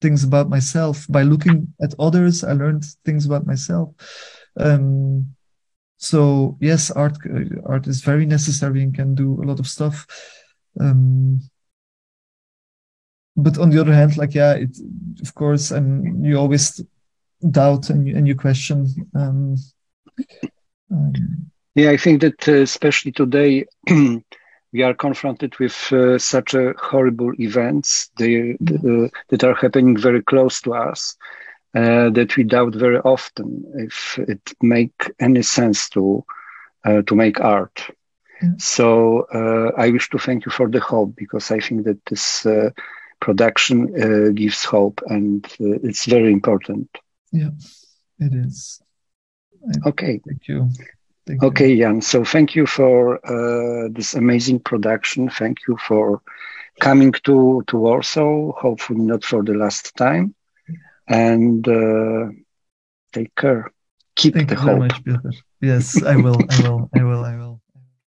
things 0.00 0.24
about 0.24 0.48
myself. 0.48 1.06
By 1.08 1.22
looking 1.22 1.74
at 1.82 1.94
others 1.98 2.42
i 2.42 2.52
learned 2.52 2.84
things 3.04 3.26
about 3.26 3.46
myself. 3.46 3.94
Um, 4.56 5.34
so 6.00 6.56
yes, 6.60 6.90
art 6.90 7.18
art 7.66 7.86
is 7.86 8.00
very 8.00 8.24
necessary 8.24 8.82
and 8.82 8.94
can 8.94 9.14
do 9.14 9.38
a 9.42 9.44
lot 9.44 9.60
of 9.60 9.66
stuff. 9.66 10.06
Um, 10.80 11.42
but 13.36 13.58
on 13.58 13.68
the 13.68 13.80
other 13.80 13.92
hand, 13.92 14.16
like 14.16 14.34
yeah, 14.34 14.54
it 14.54 14.78
of 15.20 15.34
course, 15.34 15.70
and 15.70 16.24
you 16.24 16.38
always 16.38 16.80
doubt 17.50 17.90
and 17.90 18.08
you, 18.08 18.16
and 18.16 18.26
you 18.26 18.34
question. 18.34 18.86
Um, 19.14 19.56
um, 20.90 21.50
yeah, 21.74 21.90
I 21.90 21.98
think 21.98 22.22
that 22.22 22.48
uh, 22.48 22.62
especially 22.62 23.12
today. 23.12 23.66
we 24.72 24.82
are 24.82 24.94
confronted 24.94 25.58
with 25.58 25.92
uh, 25.92 26.16
such 26.16 26.54
a 26.54 26.72
horrible 26.78 27.32
events 27.40 28.08
they, 28.18 28.52
uh, 28.52 29.08
that 29.28 29.42
are 29.42 29.54
happening 29.54 29.96
very 29.96 30.22
close 30.22 30.60
to 30.60 30.72
us 30.72 31.16
uh, 31.74 32.10
that 32.10 32.36
we 32.36 32.42
doubt 32.42 32.74
very 32.74 32.98
often 32.98 33.64
if 33.76 34.18
it 34.18 34.52
make 34.60 35.12
any 35.20 35.42
sense 35.42 35.88
to 35.90 36.24
uh, 36.84 37.02
to 37.02 37.14
make 37.14 37.40
art. 37.40 37.90
Mm. 38.42 38.60
So 38.60 39.22
uh, 39.32 39.70
I 39.76 39.90
wish 39.90 40.10
to 40.10 40.18
thank 40.18 40.46
you 40.46 40.50
for 40.50 40.68
the 40.68 40.80
hope 40.80 41.14
because 41.14 41.50
I 41.50 41.60
think 41.60 41.84
that 41.84 42.04
this 42.06 42.44
uh, 42.44 42.70
production 43.20 43.94
uh, 43.94 44.30
gives 44.32 44.64
hope 44.64 45.00
and 45.06 45.44
uh, 45.60 45.78
it's 45.82 46.06
very 46.06 46.32
important. 46.32 46.88
Yeah, 47.30 47.50
it 48.18 48.32
is. 48.34 48.82
I 49.84 49.90
okay. 49.90 50.20
Thank 50.26 50.48
you. 50.48 50.70
Thank 51.26 51.42
okay, 51.44 51.72
you. 51.72 51.84
Jan. 51.84 52.00
So 52.00 52.24
thank 52.24 52.56
you 52.56 52.66
for 52.66 53.20
this 53.92 54.14
amazing 54.14 54.60
production. 54.60 55.28
Thank 55.28 55.58
you 55.68 55.76
for 55.76 56.22
coming 56.80 57.12
to 57.24 57.62
to 57.68 57.76
Warsaw. 57.76 58.52
Hopefully 58.52 59.02
not 59.02 59.22
for 59.22 59.44
the 59.44 59.54
last 59.54 59.94
time 59.96 60.34
and 61.10 61.66
uh, 61.68 62.28
take 63.12 63.34
care. 63.34 63.70
Keep 64.16 64.34
Thank 64.34 64.48
the 64.48 64.56
hope. 64.56 64.78
Much, 64.78 65.00
yes, 65.60 66.02
I 66.02 66.16
will. 66.16 66.40
I 66.48 66.62
will. 66.62 66.88
I 66.94 67.02
will. 67.02 67.24
I 67.24 67.36
will. 67.36 67.59